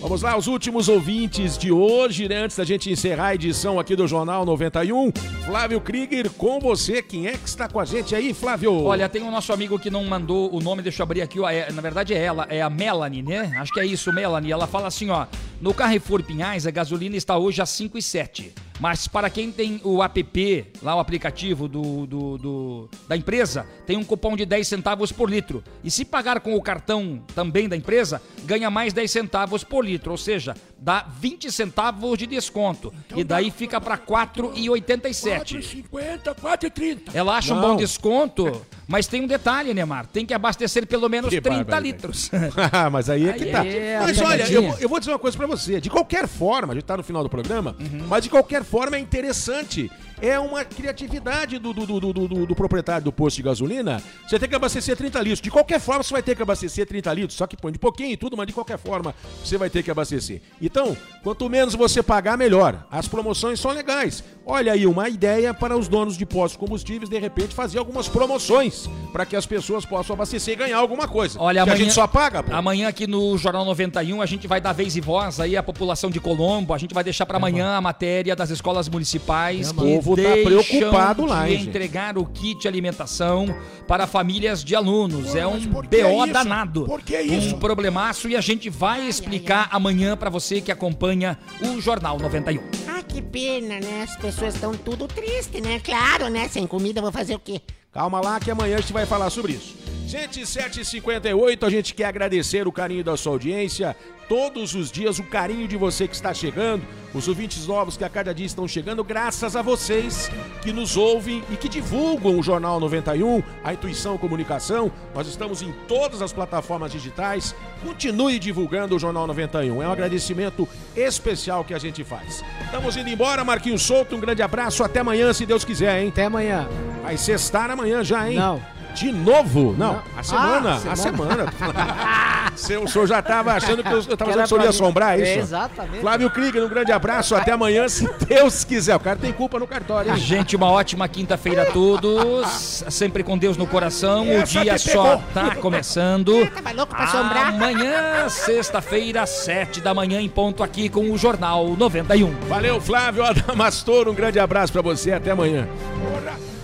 [0.00, 2.38] Vamos lá, os últimos ouvintes de hoje, né?
[2.44, 5.12] Antes da gente encerrar a edição aqui do Jornal 91.
[5.44, 7.02] Flávio Krieger, com você.
[7.02, 8.82] Quem é que está com a gente aí, Flávio?
[8.84, 11.70] Olha, tem o nosso amigo que não mandou o nome, deixa eu abrir aqui, é-
[11.70, 13.52] na verdade é ela, é a Melanie, né?
[13.58, 14.50] Acho que é isso, Melanie.
[14.50, 15.26] Ela fala assim, ó,
[15.60, 18.52] no Carrefour Pinhais a gasolina está hoje a 5,7.
[18.80, 23.96] Mas para quem tem o app, lá o aplicativo do, do- do- da empresa, tem
[23.98, 25.62] um cupom de 10 centavos por litro.
[25.84, 30.12] E se pagar com o cartão também da empresa, ganha mais 10 centavos por litro,
[30.12, 32.92] ou seja, dá 20 centavos de desconto.
[33.14, 35.60] e daí fica para 4,87.
[35.92, 37.00] 4,50, 4,30.
[37.14, 37.68] Ela acha um Não.
[37.70, 40.06] bom desconto, mas tem um detalhe, Neymar.
[40.06, 41.86] Tem que abastecer pelo menos Que 30 barbaridade.
[41.86, 42.30] litros.
[42.72, 43.66] Ah, mas aí é que Aí tá.
[43.66, 45.80] é mas olha, eu, eu vou dizer uma coisa pra você.
[45.80, 48.06] De qualquer forma, a gente tá no final do programa, Uhum.
[48.08, 49.90] mas de qualquer forma é interessante.
[50.20, 54.02] É uma criatividade do, do, do, do, do- proprietário do posto de gasolina.
[54.28, 55.40] Você tem que abastecer 30 litros.
[55.40, 57.36] De qualquer forma, você vai ter que abastecer 30 litros.
[57.38, 59.14] Só que põe de pouquinho e tudo, mas de qualquer forma,
[59.44, 60.40] você vai ter que abastecer.
[60.60, 62.86] Então, quanto menos você pagar, melhor.
[62.90, 64.22] As promoções são legais.
[64.44, 68.08] Olha aí, uma ideia para os donos de postos de combustíveis, de repente, fazer algumas
[68.08, 71.40] promoções para que as pessoas possam abastecer e ganhar alguma coisa.
[71.40, 72.52] Olha, amanhã, a gente só paga, pô.
[72.54, 76.10] Amanhã aqui no Jornal 91 a gente vai dar vez e voz aí à população
[76.10, 76.74] de Colombo.
[76.74, 79.80] A gente vai deixar para amanhã a matéria das escolas municipais O que
[80.16, 81.68] povo tá deixam preocupado lá, de hein, gente?
[81.68, 83.54] entregar o kit alimentação
[83.86, 85.34] para famílias de alunos.
[85.34, 86.32] É um BO isso?
[86.32, 86.84] danado.
[86.84, 87.56] Por que isso?
[87.56, 92.60] Um problemaço e a gente vai explicar amanhã para você que acompanha o Jornal 91.
[92.88, 94.06] Ah, que pena, né?
[94.08, 95.80] As pessoas estão tudo tristes, né?
[95.80, 96.48] Claro, né?
[96.48, 97.60] Sem comida, vou fazer o quê?
[97.92, 99.74] Calma lá que amanhã a gente vai falar sobre isso.
[100.10, 103.96] Gente, 7h58, a gente quer agradecer o carinho da sua audiência.
[104.28, 106.84] Todos os dias, o carinho de você que está chegando,
[107.14, 110.28] os ouvintes novos que a cada dia estão chegando, graças a vocês
[110.62, 114.90] que nos ouvem e que divulgam o Jornal 91, a Intuição Comunicação.
[115.14, 117.54] Nós estamos em todas as plataformas digitais.
[117.80, 119.80] Continue divulgando o Jornal 91.
[119.80, 122.42] É um agradecimento especial que a gente faz.
[122.64, 124.16] Estamos indo embora, Marquinhos Souto.
[124.16, 124.82] Um grande abraço.
[124.82, 126.08] Até amanhã, se Deus quiser, hein?
[126.08, 126.68] Até amanhã.
[127.00, 128.36] Vai sextar amanhã já, hein?
[128.36, 128.79] Não.
[128.94, 129.74] De novo?
[129.78, 130.02] Não, Não.
[130.16, 130.70] a semana.
[130.86, 131.52] Ah, a semana.
[131.52, 132.50] semana.
[132.56, 134.62] Seu- o senhor já estava achando que eu estava Que achando era que o senhor
[134.64, 135.38] ia assombrar é isso?
[135.40, 136.00] Exatamente.
[136.00, 137.34] Flávio Krieger, um grande abraço.
[137.34, 138.96] Até amanhã, se Deus quiser.
[138.96, 140.16] O cara tem culpa no cartório, hein?
[140.18, 142.84] Gente, uma ótima quinta-feira a todos.
[142.90, 144.26] Sempre com Deus no coração.
[144.40, 146.46] O dia só tá começando.
[146.50, 147.46] Tava louco pra assombrar?
[147.54, 152.34] Amanhã, sexta-feira, sete da manhã, em ponto aqui com o Jornal 91.
[152.48, 154.08] Valeu, Flávio Adamastor.
[154.08, 155.12] Um grande abraço pra você.
[155.12, 155.66] Até amanhã.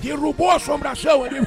[0.06, 1.36] Derrubou a assombração ali.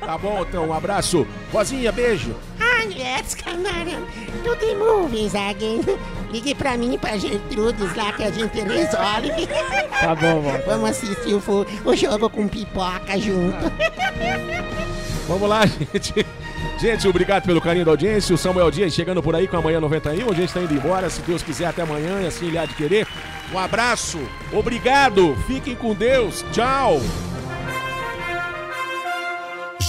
[0.00, 0.66] Tá bom, então.
[0.66, 1.24] Um abraço.
[1.52, 2.34] Rosinha, beijo.
[2.58, 4.04] Ai, let's camarão.
[4.42, 5.80] Do The Movies again.
[6.32, 9.46] Ligue pra mim e pra Gertrudes lá que a gente resolve.
[10.00, 10.58] Tá bom, vó.
[10.66, 13.72] Vamos assistir o, o jogo com pipoca junto.
[15.28, 16.26] Vamos lá, gente.
[16.80, 18.34] Gente, obrigado pelo carinho da audiência.
[18.34, 20.28] O Samuel Dias chegando por aí com a Manhã 91.
[20.28, 22.74] A gente tá indo embora, se Deus quiser, até amanhã, e assim ele há de
[22.74, 23.06] querer.
[23.52, 24.18] Um abraço,
[24.52, 27.00] obrigado, fiquem com Deus, tchau.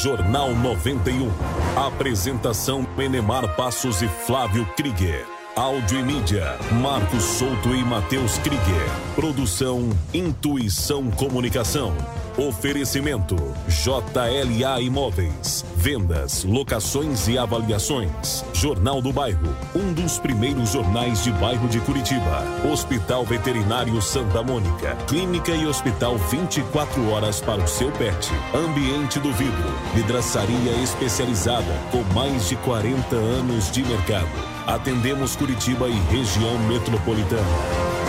[0.03, 1.31] Jornal 91.
[1.77, 5.25] Apresentação Penemar Passos e Flávio Krieger.
[5.55, 8.89] Áudio e mídia, Marcos Souto e Matheus Krieger.
[9.13, 11.95] Produção Intuição Comunicação.
[12.35, 13.35] Oferecimento
[13.67, 15.63] JLA Imóveis.
[15.75, 18.43] Vendas, locações e avaliações.
[18.51, 22.43] Jornal do Bairro, um dos primeiros jornais de bairro de Curitiba.
[22.71, 24.95] Hospital Veterinário Santa Mônica.
[25.07, 28.31] Clínica e hospital 24 horas para o seu pet.
[28.55, 29.69] Ambiente do vidro.
[29.93, 34.52] Vidraçaria especializada com mais de 40 anos de mercado.
[34.65, 38.02] Atendemos Curitiba e região metropolitana.